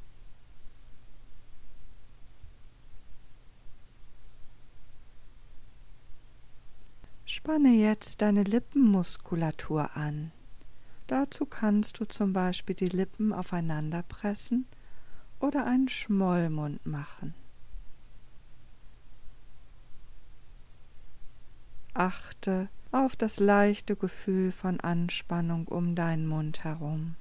Spanne 7.24 7.70
jetzt 7.70 8.22
deine 8.22 8.44
Lippenmuskulatur 8.44 9.96
an. 9.96 10.34
Dazu 11.08 11.46
kannst 11.46 12.02
du 12.02 12.06
zum 12.06 12.34
Beispiel 12.34 12.76
die 12.76 12.90
Lippen 12.90 13.32
aufeinander 13.32 14.04
pressen 14.04 14.68
oder 15.40 15.66
einen 15.66 15.88
Schmollmund 15.88 16.86
machen. 16.86 17.36
Achte 21.98 22.70
auf 22.92 23.16
das 23.16 23.40
leichte 23.40 23.96
Gefühl 23.96 24.52
von 24.52 24.80
Anspannung 24.80 25.68
um 25.68 25.96
deinen 25.96 26.28
Mund 26.28 26.64
herum. 26.64 27.16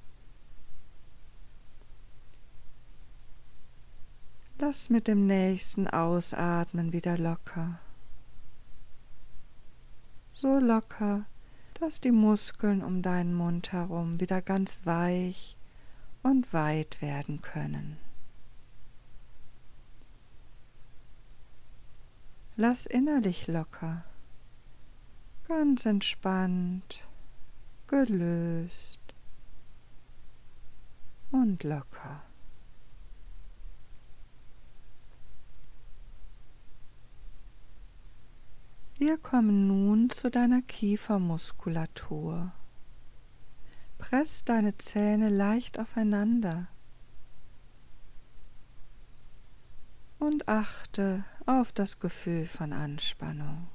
Lass 4.58 4.90
mit 4.90 5.08
dem 5.08 5.26
nächsten 5.26 5.88
Ausatmen 5.88 6.92
wieder 6.92 7.16
locker. 7.16 7.78
So 10.34 10.58
locker, 10.58 11.24
dass 11.80 12.02
die 12.02 12.12
Muskeln 12.12 12.82
um 12.82 13.00
deinen 13.00 13.34
Mund 13.34 13.72
herum 13.72 14.20
wieder 14.20 14.42
ganz 14.42 14.80
weich 14.84 15.56
und 16.22 16.52
weit 16.52 17.00
werden 17.00 17.40
können. 17.40 17.96
Lass 22.56 22.84
innerlich 22.84 23.46
locker, 23.46 24.04
ganz 25.48 25.86
entspannt, 25.86 27.06
gelöst 27.86 28.98
und 31.30 31.62
locker. 31.62 32.22
Wir 38.98 39.18
kommen 39.18 39.66
nun 39.66 40.10
zu 40.10 40.30
deiner 40.30 40.62
Kiefermuskulatur. 40.62 42.52
Press 43.98 44.44
deine 44.44 44.76
Zähne 44.78 45.28
leicht 45.28 45.78
aufeinander 45.78 46.66
und 50.18 50.48
achte 50.48 51.24
auf 51.44 51.72
das 51.72 52.00
Gefühl 52.00 52.46
von 52.46 52.72
Anspannung. 52.72 53.68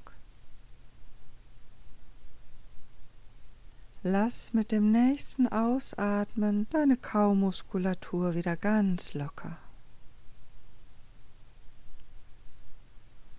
Lass 4.04 4.54
mit 4.54 4.72
dem 4.72 4.92
nächsten 4.92 5.48
Ausatmen 5.48 6.68
deine 6.72 6.98
Kaumuskulatur 6.98 8.34
wieder 8.34 8.58
ganz 8.58 9.14
locker. 9.14 9.58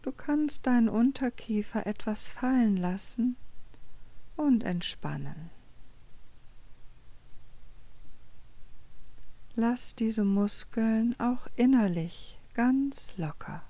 Du 0.03 0.13
kannst 0.13 0.69
deinen 0.69 0.89
Unterkiefer 0.89 1.85
etwas 1.87 2.29
fallen 2.29 2.77
lassen 2.77 3.37
und 4.37 4.63
entspannen. 4.63 5.51
Lass 9.57 9.97
diese 9.97 10.25
Muskeln 10.25 11.19
auch 11.19 11.49
innerlich 11.57 12.39
ganz 12.55 13.17
locker. 13.17 13.63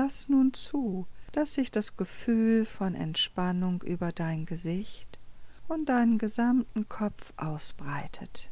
Lass 0.00 0.28
nun 0.28 0.54
zu, 0.54 1.08
dass 1.32 1.54
sich 1.54 1.72
das 1.72 1.96
Gefühl 1.96 2.64
von 2.64 2.94
Entspannung 2.94 3.82
über 3.82 4.12
dein 4.12 4.46
Gesicht 4.46 5.18
und 5.66 5.88
deinen 5.88 6.18
gesamten 6.18 6.88
Kopf 6.88 7.32
ausbreitet. 7.36 8.48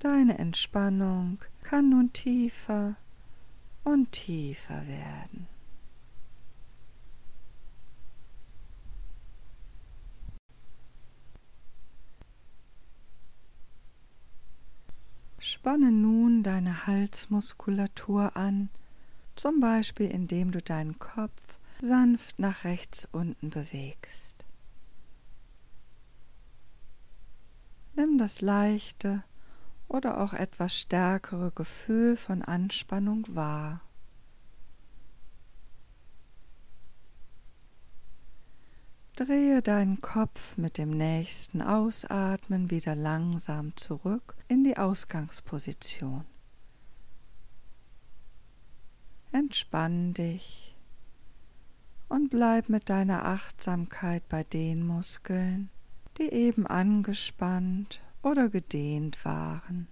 Deine 0.00 0.36
Entspannung 0.36 1.38
kann 1.62 1.88
nun 1.88 2.12
tiefer 2.12 2.94
und 3.84 4.12
tiefer 4.12 4.86
werden. 4.86 5.46
Spanne 15.48 15.90
nun 15.90 16.42
deine 16.42 16.86
Halsmuskulatur 16.86 18.36
an, 18.36 18.68
zum 19.34 19.60
Beispiel 19.60 20.10
indem 20.10 20.52
du 20.52 20.60
deinen 20.60 20.98
Kopf 20.98 21.58
sanft 21.80 22.38
nach 22.38 22.64
rechts 22.64 23.08
unten 23.12 23.48
bewegst. 23.48 24.44
Nimm 27.96 28.18
das 28.18 28.42
leichte 28.42 29.24
oder 29.88 30.20
auch 30.20 30.34
etwas 30.34 30.78
stärkere 30.78 31.50
Gefühl 31.50 32.18
von 32.18 32.42
Anspannung 32.42 33.24
wahr. 33.34 33.80
Drehe 39.18 39.62
deinen 39.62 40.00
Kopf 40.00 40.56
mit 40.58 40.78
dem 40.78 40.96
nächsten 40.96 41.60
Ausatmen 41.60 42.70
wieder 42.70 42.94
langsam 42.94 43.76
zurück 43.76 44.36
in 44.46 44.62
die 44.62 44.78
Ausgangsposition. 44.78 46.24
Entspann 49.32 50.14
dich 50.14 50.76
und 52.08 52.30
bleib 52.30 52.68
mit 52.68 52.88
deiner 52.90 53.24
Achtsamkeit 53.24 54.22
bei 54.28 54.44
den 54.44 54.86
Muskeln, 54.86 55.68
die 56.18 56.32
eben 56.32 56.68
angespannt 56.68 58.00
oder 58.22 58.48
gedehnt 58.48 59.24
waren. 59.24 59.88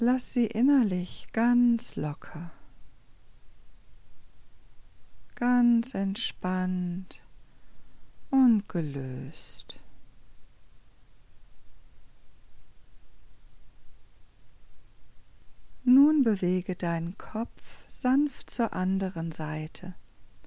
Lass 0.00 0.34
sie 0.34 0.46
innerlich 0.46 1.28
ganz 1.32 1.94
locker 1.94 2.50
ganz 5.42 5.94
entspannt 5.94 7.20
und 8.30 8.68
gelöst. 8.68 9.80
Nun 15.82 16.22
bewege 16.22 16.76
deinen 16.76 17.18
Kopf 17.18 17.84
sanft 17.88 18.50
zur 18.50 18.72
anderen 18.72 19.32
Seite, 19.32 19.96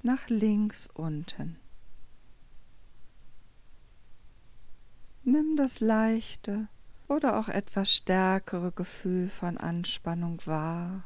nach 0.01 0.29
links 0.29 0.87
unten. 0.93 1.57
Nimm 5.25 5.57
das 5.57 5.81
leichte 5.81 6.69
oder 7.09 7.37
auch 7.37 7.49
etwas 7.49 7.91
stärkere 7.91 8.71
Gefühl 8.71 9.27
von 9.27 9.57
Anspannung 9.57 10.39
wahr 10.45 11.03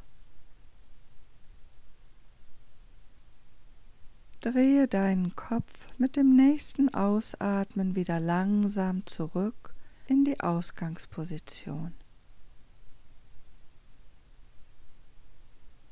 Drehe 4.41 4.87
deinen 4.87 5.35
Kopf 5.35 5.89
mit 5.97 6.15
dem 6.15 6.33
nächsten 6.33 6.93
Ausatmen 6.93 7.95
wieder 7.95 8.21
langsam 8.21 9.05
zurück 9.05 9.73
in 10.07 10.23
die 10.23 10.39
Ausgangsposition. 10.39 11.93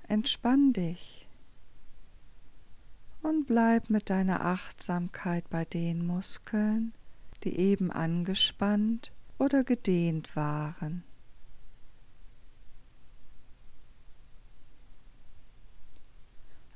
Entspann 0.08 0.72
dich 0.72 1.28
und 3.22 3.48
bleib 3.48 3.90
mit 3.90 4.10
deiner 4.10 4.46
Achtsamkeit 4.46 5.50
bei 5.50 5.66
den 5.66 6.08
Muskeln, 6.08 6.94
die 7.44 7.58
eben 7.58 7.92
angespannt 7.92 9.12
oder 9.40 9.66
gedehnt 9.66 10.38
waren. 10.38 11.04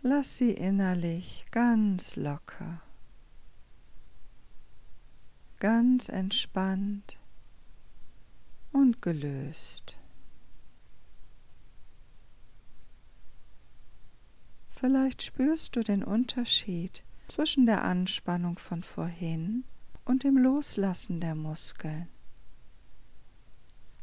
Lass 0.03 0.39
sie 0.39 0.49
innerlich 0.49 1.45
ganz 1.51 2.15
locker, 2.15 2.81
ganz 5.59 6.09
entspannt 6.09 7.19
und 8.71 8.99
gelöst. 9.03 9.99
Vielleicht 14.71 15.21
spürst 15.21 15.75
du 15.75 15.83
den 15.83 16.03
Unterschied 16.03 17.03
zwischen 17.27 17.67
der 17.67 17.83
Anspannung 17.83 18.57
von 18.57 18.81
vorhin 18.81 19.65
und 20.03 20.23
dem 20.23 20.35
Loslassen 20.35 21.21
der 21.21 21.35
Muskeln. 21.35 22.09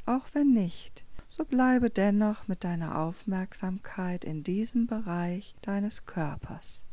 Auch 0.06 0.28
wenn 0.32 0.52
nicht, 0.52 1.04
so 1.38 1.44
bleibe 1.44 1.88
dennoch 1.88 2.48
mit 2.48 2.64
deiner 2.64 2.98
Aufmerksamkeit 2.98 4.24
in 4.24 4.42
diesem 4.42 4.88
Bereich 4.88 5.54
deines 5.62 6.04
Körpers. 6.04 6.84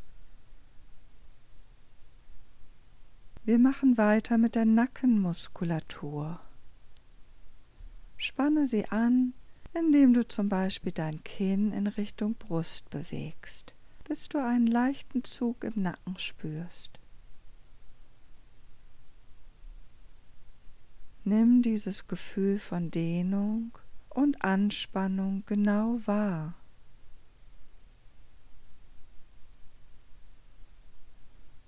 Wir 3.44 3.58
machen 3.58 3.98
weiter 3.98 4.38
mit 4.38 4.54
der 4.54 4.66
Nackenmuskulatur. 4.66 6.40
Spanne 8.18 8.68
sie 8.68 8.88
an, 8.90 9.34
indem 9.74 10.14
du 10.14 10.28
zum 10.28 10.48
Beispiel 10.48 10.92
dein 10.92 11.24
Kinn 11.24 11.72
in 11.72 11.88
Richtung 11.88 12.36
Brust 12.36 12.92
bewegst, 12.92 13.74
bis 14.08 14.30
du 14.30 14.38
einen 14.38 14.68
leichten 14.68 15.24
Zug 15.24 15.64
im 15.64 15.82
Nacken 15.82 16.20
spürst. 16.20 17.00
Nimm 21.24 21.64
dieses 21.64 22.08
Gefühl 22.08 22.60
von 22.60 22.92
Dehnung 22.92 23.72
und 24.16 24.44
Anspannung 24.44 25.44
genau 25.46 26.00
wahr. 26.06 26.54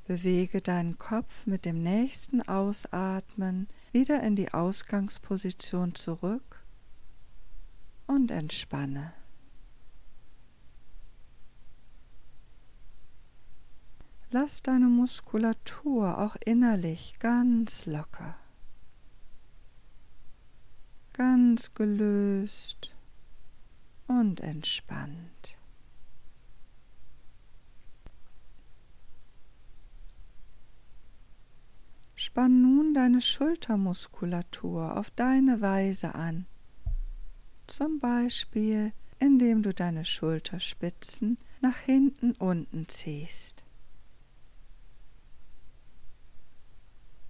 Bewege 0.05 0.61
deinen 0.61 0.97
Kopf 0.97 1.45
mit 1.45 1.65
dem 1.65 1.83
nächsten 1.83 2.41
Ausatmen 2.41 3.67
wieder 3.91 4.23
in 4.23 4.37
die 4.37 4.53
Ausgangsposition 4.53 5.93
zurück 5.95 6.63
und 8.07 8.31
entspanne. 8.31 9.11
Lass 14.31 14.63
deine 14.63 14.87
Muskulatur 14.87 16.17
auch 16.19 16.37
innerlich 16.45 17.15
ganz 17.19 17.85
locker 17.85 18.35
ganz 21.17 21.73
gelöst 21.73 22.95
und 24.07 24.39
entspannt. 24.39 25.57
Spann 32.15 32.61
nun 32.61 32.93
deine 32.93 33.21
Schultermuskulatur 33.21 34.97
auf 34.97 35.09
deine 35.11 35.61
Weise 35.61 36.13
an, 36.13 36.45
zum 37.65 37.99
Beispiel 37.99 38.93
indem 39.19 39.63
du 39.63 39.73
deine 39.73 40.05
Schulterspitzen 40.05 41.37
nach 41.61 41.77
hinten 41.77 42.33
unten 42.33 42.87
ziehst. 42.87 43.66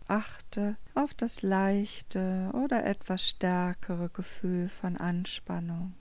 Achte 0.10 0.78
auf 0.96 1.14
das 1.14 1.42
leichte 1.42 2.52
oder 2.54 2.86
etwas 2.86 3.28
stärkere 3.28 4.10
Gefühl 4.10 4.70
von 4.70 4.98
Anspannung. 4.98 5.94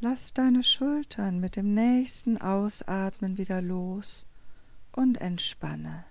Lass 0.00 0.32
deine 0.32 0.62
Schultern 0.62 1.40
mit 1.40 1.56
dem 1.56 1.74
nächsten 1.74 2.40
Ausatmen 2.40 3.36
wieder 3.36 3.60
los 3.60 4.26
und 4.92 5.20
entspanne. 5.20 6.04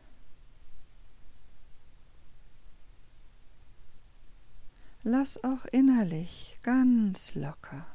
Lass 5.04 5.42
auch 5.42 5.64
innerlich 5.72 6.60
ganz 6.64 7.34
locker. 7.34 7.86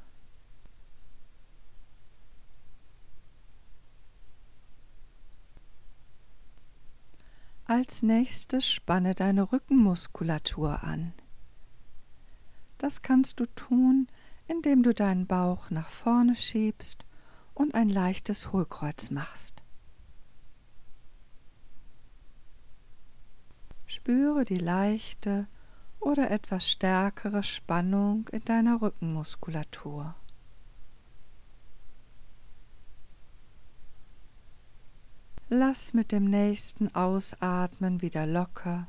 Als 7.75 8.03
nächstes 8.03 8.71
spanne 8.71 9.15
deine 9.15 9.51
Rückenmuskulatur 9.51 10.85
an. 10.85 11.15
Das 12.77 13.01
kannst 13.01 13.41
du 13.41 13.47
tun, 13.47 14.09
indem 14.47 14.83
du 14.83 14.93
deinen 14.93 15.27
Bauch 15.27 15.71
nach 15.71 15.89
vorne 15.89 16.37
schiebst 16.37 17.07
und 17.55 17.75
ein 17.75 17.89
leichtes 17.89 18.53
Hohlkreuz 18.53 19.09
machst. 19.09 19.63
Spüre 23.87 24.45
die 24.45 24.59
leichte 24.59 25.47
oder 25.99 26.31
etwas 26.31 26.71
stärkere 26.71 27.43
Spannung 27.43 28.29
in 28.33 28.45
deiner 28.45 28.83
Rückenmuskulatur. 28.83 30.15
Lass 35.55 35.93
mit 35.93 36.13
dem 36.13 36.25
nächsten 36.25 36.95
Ausatmen 36.95 38.01
wieder 38.01 38.25
locker 38.25 38.89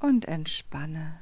und 0.00 0.24
entspanne. 0.24 1.20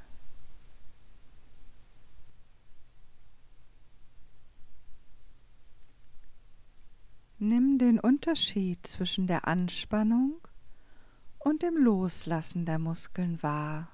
Nimm 7.38 7.76
den 7.76 8.00
Unterschied 8.00 8.86
zwischen 8.86 9.26
der 9.26 9.46
Anspannung 9.46 10.40
und 11.38 11.60
dem 11.60 11.76
Loslassen 11.76 12.64
der 12.64 12.78
Muskeln 12.78 13.42
wahr. 13.42 13.90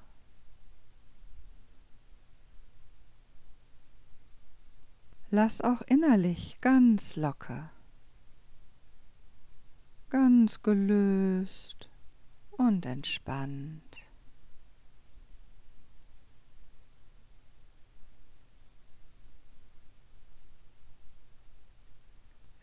Lass 5.28 5.60
auch 5.60 5.80
innerlich 5.88 6.60
ganz 6.60 7.16
locker 7.16 7.72
ganz 10.12 10.62
gelöst 10.62 11.88
und 12.50 12.84
entspannt. 12.84 13.96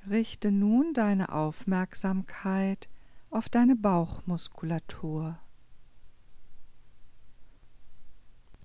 Richte 0.07 0.51
nun 0.51 0.93
deine 0.93 1.31
Aufmerksamkeit 1.33 2.87
auf 3.31 3.49
deine 3.49 3.75
Bauchmuskulatur. 3.75 5.39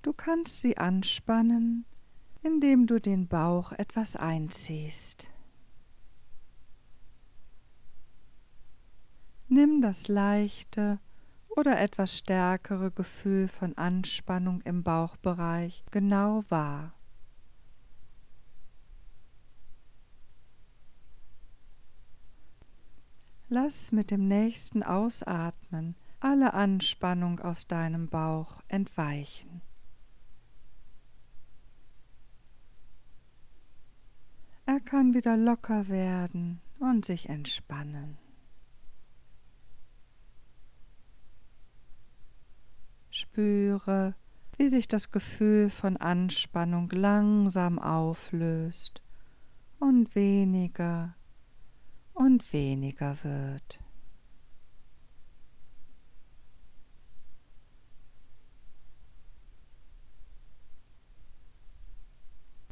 Du 0.03 0.13
kannst 0.13 0.61
sie 0.61 0.77
anspannen, 0.77 1.87
indem 2.43 2.87
du 2.87 3.01
den 3.01 3.29
Bauch 3.29 3.73
etwas 3.73 4.15
einziehst. 4.15 5.34
Nimm 9.49 9.81
das 9.81 10.09
leichte 10.09 10.99
oder 11.49 11.79
etwas 11.81 12.19
stärkere 12.19 12.91
Gefühl 12.91 13.49
von 13.49 13.77
Anspannung 13.77 14.61
im 14.63 14.83
Bauchbereich 14.83 15.85
genau 15.91 16.43
wahr. 16.49 16.95
Lass 23.49 23.93
mit 23.93 24.11
dem 24.11 24.27
nächsten 24.27 24.83
Ausatmen 24.83 25.95
alle 26.19 26.55
Anspannung 26.55 27.39
aus 27.41 27.69
deinem 27.69 28.09
Bauch 28.09 28.63
entweichen. 28.69 29.61
Er 34.67 34.81
kann 34.81 35.13
wieder 35.13 35.37
locker 35.37 35.89
werden 35.89 36.61
und 36.81 37.05
sich 37.05 37.29
entspannen. 37.29 38.24
Spüre, 43.15 44.17
wie 44.57 44.69
sich 44.69 44.89
das 44.89 45.13
Gefühl 45.13 45.71
von 45.71 45.97
Anspannung 45.97 46.91
langsam 46.91 47.79
auflöst 47.79 49.03
und 49.79 50.13
weniger 50.17 51.15
und 52.13 52.53
weniger 52.53 53.17
wird. 53.23 53.79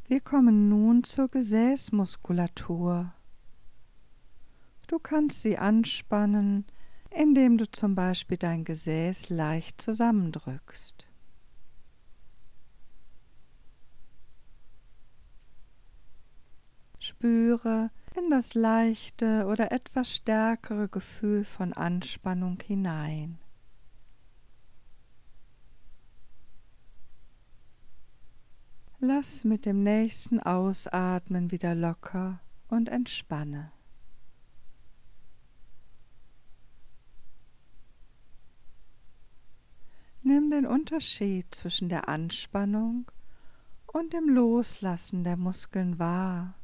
Wir 0.05 0.19
kommen 0.19 0.67
nun 0.67 1.05
zur 1.05 1.29
Gesäßmuskulatur. 1.29 3.13
Du 4.87 4.99
kannst 4.99 5.41
sie 5.41 5.57
anspannen, 5.57 6.65
indem 7.15 7.57
du 7.57 7.69
zum 7.69 7.95
Beispiel 7.95 8.37
dein 8.37 8.63
Gesäß 8.63 9.29
leicht 9.29 9.81
zusammendrückst. 9.81 11.07
Spüre 16.99 17.91
in 18.15 18.29
das 18.29 18.53
leichte 18.53 19.45
oder 19.47 19.71
etwas 19.71 20.15
stärkere 20.15 20.87
Gefühl 20.87 21.43
von 21.43 21.73
Anspannung 21.73 22.59
hinein. 22.65 23.39
Lass 28.99 29.43
mit 29.43 29.65
dem 29.65 29.83
nächsten 29.83 30.39
Ausatmen 30.39 31.51
wieder 31.51 31.75
locker 31.75 32.39
und 32.69 32.87
entspanne. 32.87 33.73
Nimm 40.25 40.51
den 40.51 40.65
Unterschied 40.65 41.53
zwischen 41.53 41.89
der 41.89 42.07
Anspannung 42.07 43.11
und 43.87 44.13
dem 44.13 44.29
Loslassen 44.29 45.25
der 45.25 45.35
Muskeln 45.35 45.99
wahr. 45.99 46.55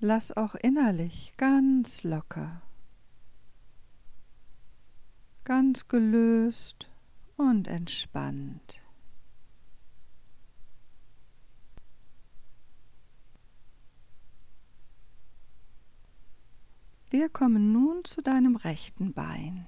Lass 0.00 0.36
auch 0.36 0.54
innerlich 0.54 1.32
ganz 1.38 2.04
locker, 2.04 2.60
ganz 5.44 5.88
gelöst 5.88 6.90
und 7.38 7.68
entspannt. 7.68 8.82
Wir 17.10 17.28
kommen 17.28 17.72
nun 17.72 18.04
zu 18.04 18.22
deinem 18.22 18.54
rechten 18.54 19.12
Bein. 19.12 19.66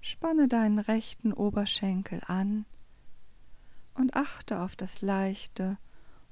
Spanne 0.00 0.46
deinen 0.46 0.78
rechten 0.78 1.32
Oberschenkel 1.32 2.20
an 2.28 2.64
und 3.94 4.14
achte 4.14 4.60
auf 4.60 4.76
das 4.76 5.02
leichte 5.02 5.78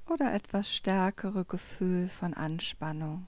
oder 0.07 0.33
etwas 0.33 0.73
stärkere 0.73 1.45
Gefühl 1.45 2.09
von 2.09 2.35
Anspannung. 2.35 3.27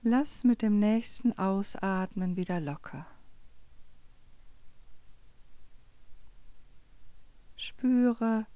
Lass 0.00 0.44
mit 0.44 0.62
dem 0.62 0.78
nächsten 0.78 1.36
Ausatmen 1.36 2.36
wieder 2.36 2.58
locker. 2.58 3.06
Spüre, 7.54 8.46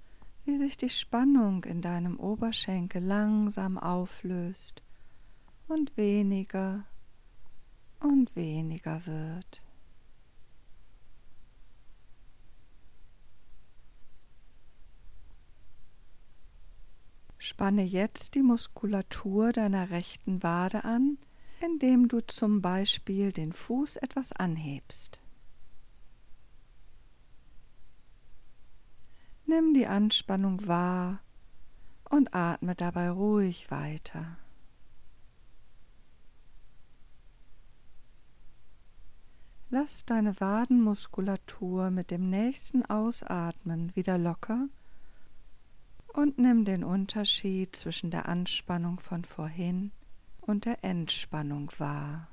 wie 0.44 0.58
sich 0.58 0.76
die 0.76 0.90
Spannung 0.90 1.64
in 1.64 1.80
deinem 1.80 2.18
Oberschenkel 2.18 3.02
langsam 3.02 3.78
auflöst 3.78 4.82
und 5.68 5.96
weniger 5.96 6.84
und 8.00 8.36
weniger 8.36 9.06
wird. 9.06 9.62
Spanne 17.38 17.82
jetzt 17.82 18.34
die 18.34 18.42
Muskulatur 18.42 19.52
deiner 19.52 19.90
rechten 19.90 20.42
Wade 20.42 20.84
an, 20.84 21.18
indem 21.60 22.08
du 22.08 22.20
zum 22.20 22.62
Beispiel 22.62 23.32
den 23.32 23.52
Fuß 23.52 23.96
etwas 23.96 24.32
anhebst. 24.32 25.23
Nimm 29.46 29.74
die 29.74 29.86
Anspannung 29.86 30.66
wahr 30.66 31.20
und 32.08 32.34
atme 32.34 32.74
dabei 32.74 33.10
ruhig 33.10 33.70
weiter. 33.70 34.38
Lass 39.70 40.04
deine 40.04 40.38
Wadenmuskulatur 40.40 41.90
mit 41.90 42.10
dem 42.10 42.30
nächsten 42.30 42.84
Ausatmen 42.86 43.94
wieder 43.96 44.18
locker 44.18 44.68
und 46.12 46.38
nimm 46.38 46.64
den 46.64 46.84
Unterschied 46.84 47.74
zwischen 47.74 48.12
der 48.12 48.28
Anspannung 48.28 49.00
von 49.00 49.24
vorhin 49.24 49.90
und 50.40 50.64
der 50.64 50.84
Entspannung 50.84 51.72
wahr. 51.78 52.28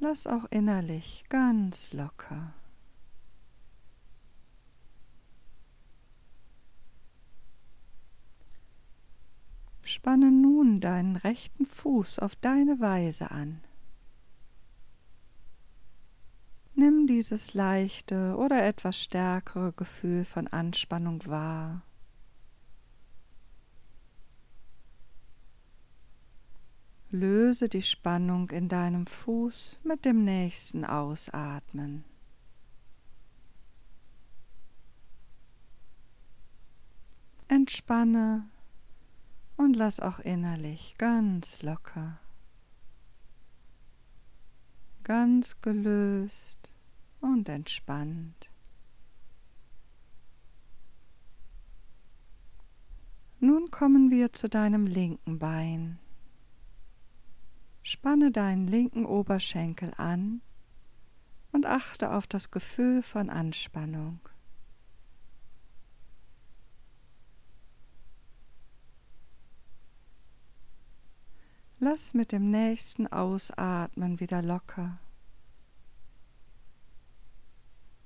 Lass 0.00 0.26
auch 0.26 0.46
innerlich 0.50 1.24
ganz 1.28 1.92
locker. 1.92 2.52
Spanne 9.88 10.30
nun 10.30 10.80
deinen 10.80 11.16
rechten 11.16 11.64
Fuß 11.64 12.18
auf 12.18 12.36
deine 12.36 12.78
Weise 12.78 13.30
an. 13.30 13.62
Nimm 16.74 17.06
dieses 17.06 17.54
leichte 17.54 18.36
oder 18.36 18.66
etwas 18.66 19.02
stärkere 19.02 19.72
Gefühl 19.72 20.26
von 20.26 20.46
Anspannung 20.46 21.24
wahr. 21.26 21.82
Löse 27.10 27.70
die 27.70 27.80
Spannung 27.80 28.50
in 28.50 28.68
deinem 28.68 29.06
Fuß 29.06 29.80
mit 29.84 30.04
dem 30.04 30.22
nächsten 30.22 30.84
Ausatmen. 30.84 32.04
Entspanne 37.48 38.50
und 39.58 39.76
lass 39.76 40.00
auch 40.00 40.20
innerlich 40.20 40.94
ganz 40.98 41.62
locker, 41.62 42.18
ganz 45.04 45.60
gelöst 45.60 46.72
und 47.20 47.48
entspannt. 47.48 48.48
Nun 53.40 53.70
kommen 53.70 54.10
wir 54.10 54.32
zu 54.32 54.48
deinem 54.48 54.86
linken 54.86 55.38
Bein. 55.38 55.98
Spanne 57.82 58.30
deinen 58.30 58.66
linken 58.66 59.06
Oberschenkel 59.06 59.92
an 59.96 60.40
und 61.52 61.66
achte 61.66 62.12
auf 62.12 62.26
das 62.26 62.50
Gefühl 62.50 63.02
von 63.02 63.30
Anspannung. 63.30 64.20
Lass 71.80 72.12
mit 72.12 72.32
dem 72.32 72.50
nächsten 72.50 73.06
Ausatmen 73.06 74.18
wieder 74.18 74.42
locker. 74.42 74.98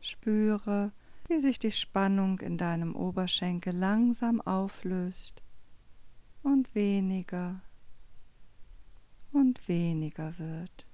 Spüre, 0.01 0.93
wie 1.29 1.41
sich 1.41 1.59
die 1.59 1.71
Spannung 1.71 2.41
in 2.41 2.59
deinem 2.59 2.95
Oberschenkel 2.95 3.75
langsam 3.75 4.43
auflöst 4.43 5.43
und 6.43 6.75
weniger 6.75 7.63
und 9.33 9.67
weniger 9.69 10.39
wird. 10.39 10.87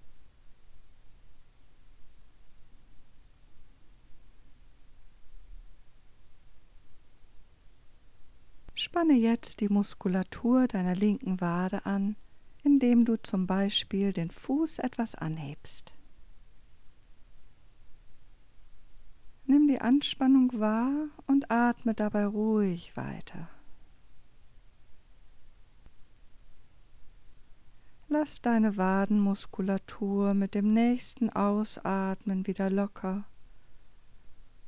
Spanne 8.75 9.15
jetzt 9.15 9.61
die 9.61 9.69
Muskulatur 9.69 10.69
deiner 10.69 10.95
linken 10.95 11.41
Wade 11.41 11.85
an, 11.85 12.15
indem 12.63 13.05
du 13.05 13.17
zum 13.17 13.47
Beispiel 13.47 14.13
den 14.13 14.31
Fuß 14.31 14.79
etwas 14.79 15.15
anhebst. 15.15 15.95
Nimm 19.47 19.67
die 19.67 19.81
Anspannung 19.81 20.61
wahr 20.61 21.09
und 21.27 21.51
atme 21.51 21.95
dabei 21.95 22.27
ruhig 22.27 22.97
weiter. 22.97 23.49
Lass 28.11 28.41
deine 28.41 28.77
Wadenmuskulatur 28.77 30.35
mit 30.35 30.55
dem 30.55 30.73
nächsten 30.73 31.31
Ausatmen 31.31 32.47
wieder 32.47 32.71
locker 32.71 33.25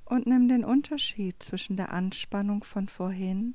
und 0.05 0.27
nimm 0.27 0.49
den 0.49 0.65
Unterschied 0.65 1.43
zwischen 1.43 1.77
der 1.77 1.93
Anspannung 1.93 2.65
von 2.65 2.89
vorhin 2.89 3.55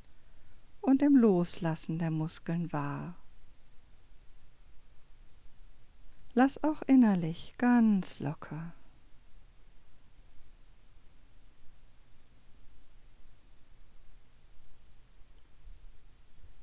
und 0.82 1.02
dem 1.02 1.16
Loslassen 1.16 2.00
der 2.00 2.12
Muskeln 2.12 2.72
wahr. 2.72 3.16
Lass 6.38 6.62
auch 6.66 6.82
innerlich 6.82 7.56
ganz 7.58 8.20
locker. 8.20 8.74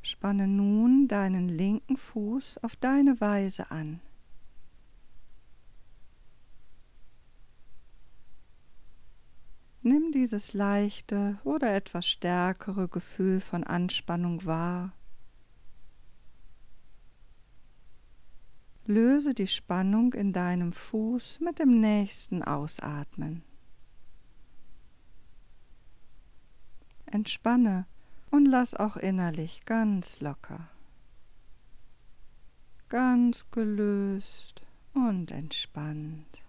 Spanne 0.02 0.46
nun 0.46 1.08
deinen 1.08 1.48
linken 1.48 1.96
Fuß 1.96 2.58
auf 2.58 2.76
deine 2.76 3.18
Weise 3.22 3.70
an. 3.70 4.00
Nimm 9.80 10.12
dieses 10.12 10.52
leichte 10.52 11.38
oder 11.44 11.72
etwas 11.74 12.06
stärkere 12.06 12.88
Gefühl 12.88 13.40
von 13.40 13.64
Anspannung 13.64 14.44
wahr. 14.44 14.92
Löse 18.86 19.32
die 19.32 19.46
Spannung 19.46 20.12
in 20.12 20.32
deinem 20.32 20.72
Fuß 20.72 21.38
mit 21.40 21.60
dem 21.60 21.80
nächsten 21.80 22.42
Ausatmen. 22.42 23.44
Entspanne 27.06 27.86
und 28.30 28.46
lass 28.46 28.74
auch 28.74 28.96
innerlich 28.96 29.64
ganz 29.66 30.20
locker, 30.20 30.68
ganz 32.88 33.48
gelöst 33.52 34.62
und 34.94 35.30
entspannt. 35.30 36.42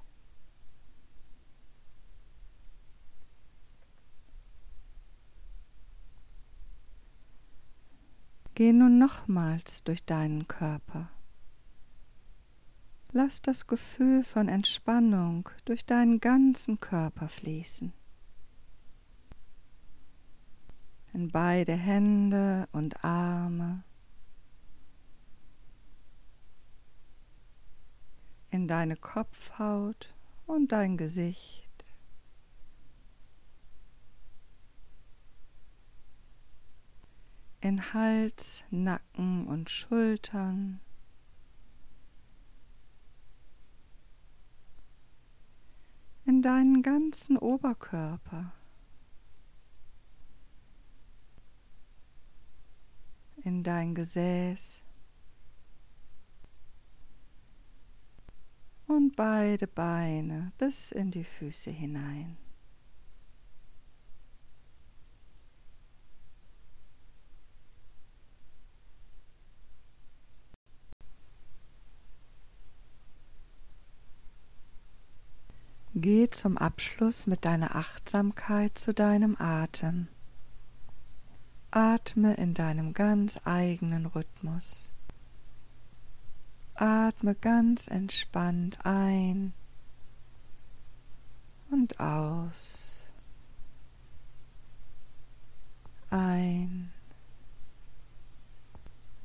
Geh 8.55 8.71
nun 8.71 8.97
nochmals 8.97 9.83
durch 9.83 10.05
deinen 10.05 10.47
Körper. 10.47 11.09
Lass 13.13 13.41
das 13.41 13.67
Gefühl 13.67 14.23
von 14.23 14.49
Entspannung 14.49 15.49
durch 15.65 15.86
deinen 15.86 16.19
ganzen 16.19 16.80
Körper 16.80 17.30
fließen. 17.30 17.93
in 21.13 21.30
beide 21.30 21.73
Hände 21.73 22.67
und 22.71 23.04
Arme, 23.04 23.84
in 28.49 28.67
deine 28.67 28.95
Kopfhaut 28.95 30.13
und 30.47 30.71
dein 30.71 30.97
Gesicht. 30.97 31.62
In 37.62 37.93
Hals, 37.93 38.63
Nacken 38.71 39.47
und 39.47 39.69
Schultern. 39.69 40.82
In 46.25 46.41
deinen 46.41 46.81
ganzen 46.81 47.38
Oberkörper. 47.38 48.53
in 53.43 53.62
dein 53.62 53.93
Gesäß 53.93 54.81
und 58.88 59.15
beide 59.15 59.67
Beine 59.67 60.51
bis 60.57 60.91
in 60.91 61.12
die 61.12 61.23
Füße 61.23 61.71
hinein. 61.71 62.38
Geh 76.03 76.27
zum 76.27 76.57
Abschluss 76.57 77.27
mit 77.27 77.45
deiner 77.45 77.77
Achtsamkeit 77.77 78.77
zu 78.77 78.93
deinem 78.93 79.37
Atem. 79.39 80.09
Atme 81.71 82.33
in 82.33 82.53
deinem 82.53 82.93
ganz 82.93 83.39
eigenen 83.45 84.07
Rhythmus. 84.07 84.95
Atme 86.75 87.35
ganz 87.35 87.87
entspannt 87.87 88.85
ein 88.85 89.53
und 91.71 91.97
aus. 92.01 93.05
Ein 96.09 96.91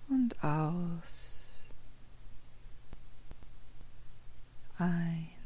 und 0.09 0.44
aus. 0.44 1.48
Ein 4.76 5.38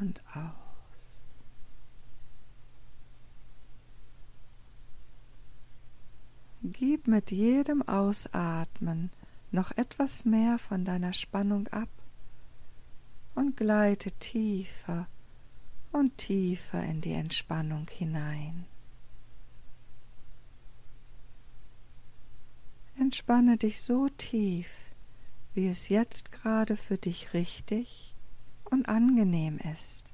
und 0.00 0.20
aus. 0.34 0.66
Gib 6.62 7.06
mit 7.06 7.30
jedem 7.30 7.82
Ausatmen 7.82 9.10
noch 9.52 9.70
etwas 9.76 10.24
mehr 10.24 10.58
von 10.58 10.84
deiner 10.84 11.12
Spannung 11.12 11.68
ab 11.68 11.88
und 13.34 13.56
gleite 13.56 14.10
tiefer 14.12 15.06
und 15.92 16.18
tiefer 16.18 16.82
in 16.82 17.00
die 17.00 17.12
Entspannung 17.12 17.88
hinein. 17.88 18.66
Entspanne 22.98 23.58
dich 23.58 23.82
so 23.82 24.08
tief, 24.08 24.68
wie 25.54 25.68
es 25.68 25.88
jetzt 25.88 26.32
gerade 26.32 26.76
für 26.76 26.98
dich 26.98 27.32
richtig 27.34 28.15
und 28.76 28.88
angenehm 28.90 29.58
ist. 29.58 30.12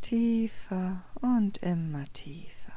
tiefer 0.00 1.02
und 1.20 1.58
immer 1.58 2.04
tiefer. 2.12 2.72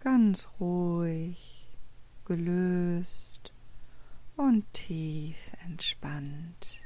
ganz 0.00 0.48
ruhig, 0.58 1.68
gelöst 2.24 3.52
und 4.36 4.64
tief 4.72 5.36
entspannt. 5.64 6.82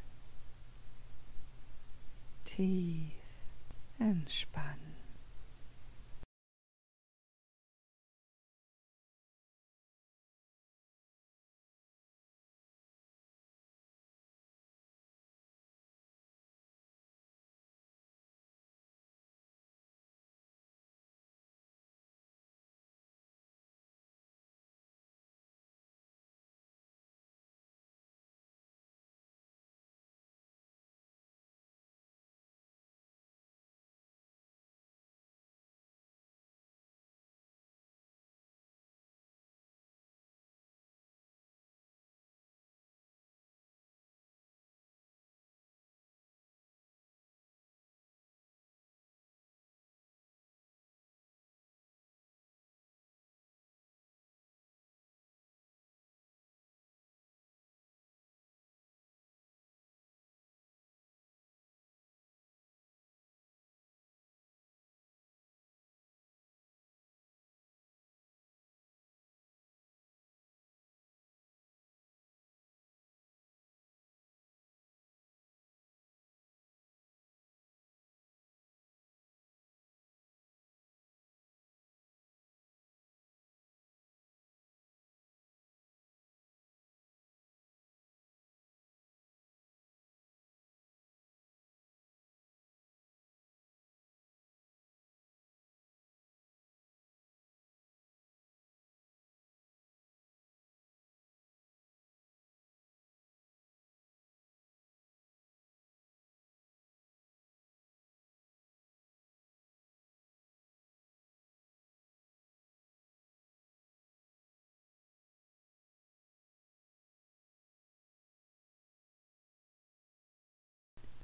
Tief 2.44 3.12
entspannt. 3.98 4.93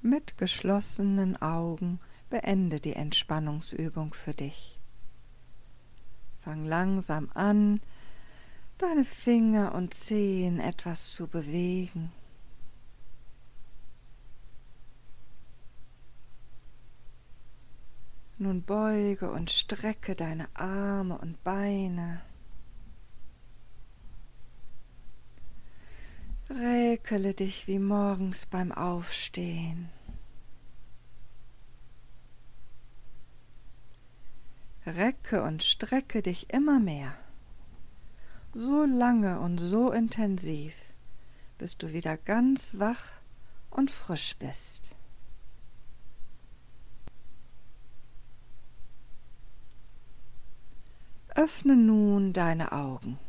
Mit 0.02 0.38
geschlossenen 0.38 1.40
Augen 1.42 2.00
beende 2.30 2.80
die 2.80 2.94
Entspannungsübung 2.94 4.14
für 4.14 4.32
dich. 4.32 4.78
Fang 6.38 6.64
langsam 6.64 7.28
an, 7.34 7.80
deine 8.78 9.04
Finger 9.04 9.74
und 9.74 9.92
Zehen 9.92 10.58
etwas 10.58 11.12
zu 11.12 11.26
bewegen. 11.26 12.12
Nun 18.38 18.62
beuge 18.62 19.30
und 19.30 19.50
strecke 19.50 20.16
deine 20.16 20.48
Arme 20.54 21.18
und 21.18 21.44
Beine. 21.44 22.22
Räkele 26.50 27.32
dich 27.32 27.68
wie 27.68 27.78
morgens 27.78 28.46
beim 28.46 28.72
Aufstehen. 28.72 29.88
Recke 34.84 35.44
und 35.44 35.62
strecke 35.62 36.22
dich 36.22 36.52
immer 36.52 36.80
mehr, 36.80 37.14
so 38.52 38.84
lange 38.84 39.38
und 39.38 39.58
so 39.58 39.92
intensiv, 39.92 40.74
bis 41.56 41.78
du 41.78 41.92
wieder 41.92 42.16
ganz 42.16 42.80
wach 42.80 43.04
und 43.70 43.92
frisch 43.92 44.36
bist. 44.36 44.96
Öffne 51.28 51.76
nun 51.76 52.32
deine 52.32 52.72
Augen. 52.72 53.20